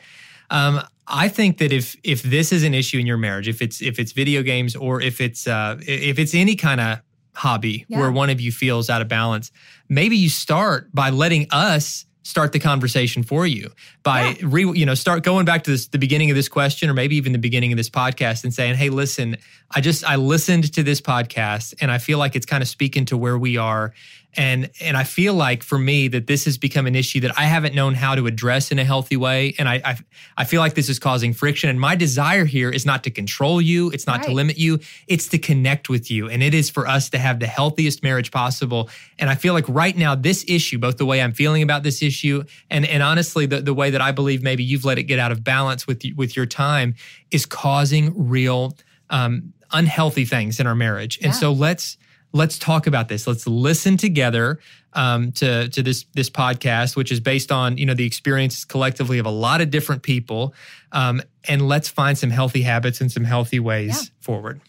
Um, 0.49 0.81
I 1.07 1.29
think 1.29 1.57
that 1.59 1.71
if 1.71 1.95
if 2.03 2.21
this 2.21 2.51
is 2.51 2.63
an 2.63 2.73
issue 2.73 2.99
in 2.99 3.05
your 3.05 3.17
marriage, 3.17 3.47
if 3.47 3.61
it's 3.61 3.81
if 3.81 3.97
it's 3.97 4.11
video 4.11 4.43
games 4.43 4.75
or 4.75 5.01
if 5.01 5.21
it's 5.21 5.47
uh, 5.47 5.77
if 5.81 6.19
it's 6.19 6.35
any 6.35 6.55
kind 6.55 6.81
of 6.81 6.99
hobby 7.33 7.85
yeah. 7.87 7.99
where 7.99 8.11
one 8.11 8.29
of 8.29 8.41
you 8.41 8.51
feels 8.51 8.89
out 8.89 9.01
of 9.01 9.07
balance, 9.07 9.51
maybe 9.87 10.17
you 10.17 10.29
start 10.29 10.93
by 10.93 11.09
letting 11.09 11.47
us 11.51 12.05
start 12.27 12.51
the 12.51 12.59
conversation 12.59 13.23
for 13.23 13.47
you 13.47 13.71
by 14.03 14.31
yeah. 14.31 14.35
re, 14.43 14.69
you 14.77 14.85
know 14.85 14.93
start 14.93 15.23
going 15.23 15.45
back 15.45 15.63
to 15.63 15.71
this, 15.71 15.87
the 15.87 15.97
beginning 15.97 16.29
of 16.29 16.35
this 16.35 16.49
question 16.49 16.89
or 16.89 16.93
maybe 16.93 17.15
even 17.15 17.31
the 17.31 17.39
beginning 17.39 17.71
of 17.71 17.77
this 17.77 17.89
podcast 17.89 18.43
and 18.43 18.53
saying 18.53 18.75
hey 18.75 18.89
listen 18.89 19.37
i 19.71 19.79
just 19.79 20.03
i 20.03 20.17
listened 20.17 20.73
to 20.73 20.83
this 20.83 20.99
podcast 20.99 21.73
and 21.79 21.89
i 21.89 21.97
feel 21.97 22.19
like 22.19 22.35
it's 22.35 22.45
kind 22.45 22.61
of 22.61 22.67
speaking 22.67 23.05
to 23.05 23.15
where 23.15 23.37
we 23.37 23.55
are 23.55 23.93
and 24.35 24.69
and 24.81 24.95
I 24.95 25.03
feel 25.03 25.33
like 25.33 25.63
for 25.63 25.79
me 25.79 26.07
that 26.09 26.27
this 26.27 26.45
has 26.45 26.57
become 26.57 26.85
an 26.85 26.95
issue 26.95 27.21
that 27.21 27.37
I 27.37 27.43
haven't 27.43 27.73
known 27.73 27.95
how 27.95 28.13
to 28.15 28.27
address 28.27 28.71
in 28.71 28.77
a 28.77 28.83
healthy 28.83 29.17
way, 29.17 29.55
and 29.57 29.67
I 29.67 29.81
I, 29.83 29.97
I 30.37 30.43
feel 30.43 30.61
like 30.61 30.75
this 30.75 30.89
is 30.89 30.99
causing 30.99 31.33
friction. 31.33 31.69
And 31.69 31.79
my 31.79 31.95
desire 31.95 32.45
here 32.45 32.69
is 32.69 32.85
not 32.85 33.03
to 33.05 33.09
control 33.09 33.61
you, 33.61 33.89
it's 33.91 34.05
not 34.05 34.19
right. 34.19 34.27
to 34.27 34.33
limit 34.33 34.57
you, 34.57 34.79
it's 35.07 35.27
to 35.29 35.37
connect 35.37 35.89
with 35.89 36.11
you, 36.11 36.29
and 36.29 36.43
it 36.43 36.53
is 36.53 36.69
for 36.69 36.87
us 36.87 37.09
to 37.11 37.17
have 37.17 37.39
the 37.39 37.47
healthiest 37.47 38.03
marriage 38.03 38.31
possible. 38.31 38.89
And 39.17 39.29
I 39.29 39.35
feel 39.35 39.53
like 39.53 39.67
right 39.67 39.97
now 39.97 40.13
this 40.13 40.45
issue, 40.47 40.77
both 40.77 40.97
the 40.97 41.05
way 41.05 41.21
I'm 41.21 41.33
feeling 41.33 41.63
about 41.63 41.83
this 41.83 42.01
issue, 42.01 42.43
and 42.69 42.85
and 42.85 43.01
honestly 43.01 43.45
the 43.45 43.61
the 43.61 43.73
way 43.73 43.89
that 43.89 44.01
I 44.01 44.11
believe 44.11 44.43
maybe 44.43 44.63
you've 44.63 44.85
let 44.85 44.97
it 44.97 45.03
get 45.03 45.19
out 45.19 45.31
of 45.31 45.43
balance 45.43 45.87
with 45.87 46.03
with 46.15 46.35
your 46.35 46.45
time, 46.45 46.95
is 47.31 47.45
causing 47.45 48.29
real 48.29 48.77
um, 49.09 49.53
unhealthy 49.71 50.25
things 50.25 50.59
in 50.59 50.67
our 50.67 50.75
marriage. 50.75 51.17
And 51.17 51.27
yeah. 51.27 51.39
so 51.39 51.51
let's 51.51 51.97
let's 52.33 52.59
talk 52.59 52.87
about 52.87 53.07
this. 53.07 53.27
Let's 53.27 53.47
listen 53.47 53.97
together 53.97 54.59
um, 54.93 55.31
to 55.33 55.69
to 55.69 55.83
this 55.83 56.05
this 56.13 56.29
podcast, 56.29 56.95
which 56.95 57.11
is 57.11 57.19
based 57.19 57.51
on 57.51 57.77
you 57.77 57.85
know 57.85 57.93
the 57.93 58.05
experiences 58.05 58.65
collectively 58.65 59.19
of 59.19 59.25
a 59.25 59.31
lot 59.31 59.61
of 59.61 59.69
different 59.69 60.03
people, 60.03 60.53
um, 60.91 61.21
and 61.47 61.67
let's 61.67 61.89
find 61.89 62.17
some 62.17 62.29
healthy 62.29 62.61
habits 62.61 63.01
and 63.01 63.11
some 63.11 63.23
healthy 63.23 63.59
ways 63.59 63.89
yeah. 63.89 64.09
forward. 64.19 64.61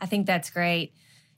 I 0.00 0.06
think 0.06 0.26
that's 0.26 0.50
great. 0.50 0.92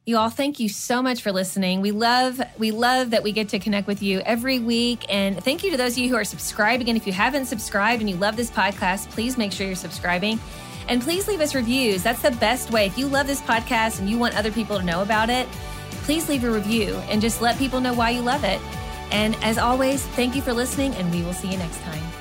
You 0.04 0.16
all, 0.16 0.30
thank 0.30 0.58
you 0.58 0.68
so 0.68 1.00
much 1.00 1.22
for 1.22 1.30
listening. 1.30 1.80
We 1.80 1.92
love 1.92 2.40
we 2.58 2.72
love 2.72 3.10
that 3.10 3.22
we 3.22 3.30
get 3.30 3.50
to 3.50 3.58
connect 3.58 3.86
with 3.86 4.02
you 4.02 4.20
every 4.20 4.58
week, 4.58 5.04
and 5.08 5.42
thank 5.42 5.62
you 5.62 5.70
to 5.70 5.76
those 5.76 5.92
of 5.92 5.98
you 5.98 6.08
who 6.08 6.16
are 6.16 6.24
subscribing. 6.24 6.88
And 6.88 6.96
if 6.96 7.06
you 7.06 7.12
haven't 7.12 7.46
subscribed 7.46 8.00
and 8.00 8.10
you 8.10 8.16
love 8.16 8.36
this 8.36 8.50
podcast, 8.50 9.10
please 9.10 9.38
make 9.38 9.52
sure 9.52 9.66
you're 9.66 9.76
subscribing. 9.76 10.40
And 10.88 11.00
please 11.02 11.28
leave 11.28 11.40
us 11.40 11.54
reviews. 11.54 12.02
That's 12.02 12.22
the 12.22 12.30
best 12.32 12.70
way. 12.70 12.86
If 12.86 12.98
you 12.98 13.06
love 13.06 13.26
this 13.26 13.40
podcast 13.40 14.00
and 14.00 14.08
you 14.08 14.18
want 14.18 14.36
other 14.36 14.50
people 14.50 14.78
to 14.78 14.84
know 14.84 15.02
about 15.02 15.30
it, 15.30 15.48
please 16.02 16.28
leave 16.28 16.44
a 16.44 16.50
review 16.50 16.94
and 17.08 17.20
just 17.20 17.40
let 17.40 17.58
people 17.58 17.80
know 17.80 17.94
why 17.94 18.10
you 18.10 18.20
love 18.20 18.44
it. 18.44 18.60
And 19.10 19.36
as 19.42 19.58
always, 19.58 20.04
thank 20.08 20.34
you 20.34 20.42
for 20.42 20.52
listening, 20.52 20.94
and 20.94 21.12
we 21.12 21.22
will 21.22 21.34
see 21.34 21.50
you 21.50 21.58
next 21.58 21.80
time. 21.82 22.11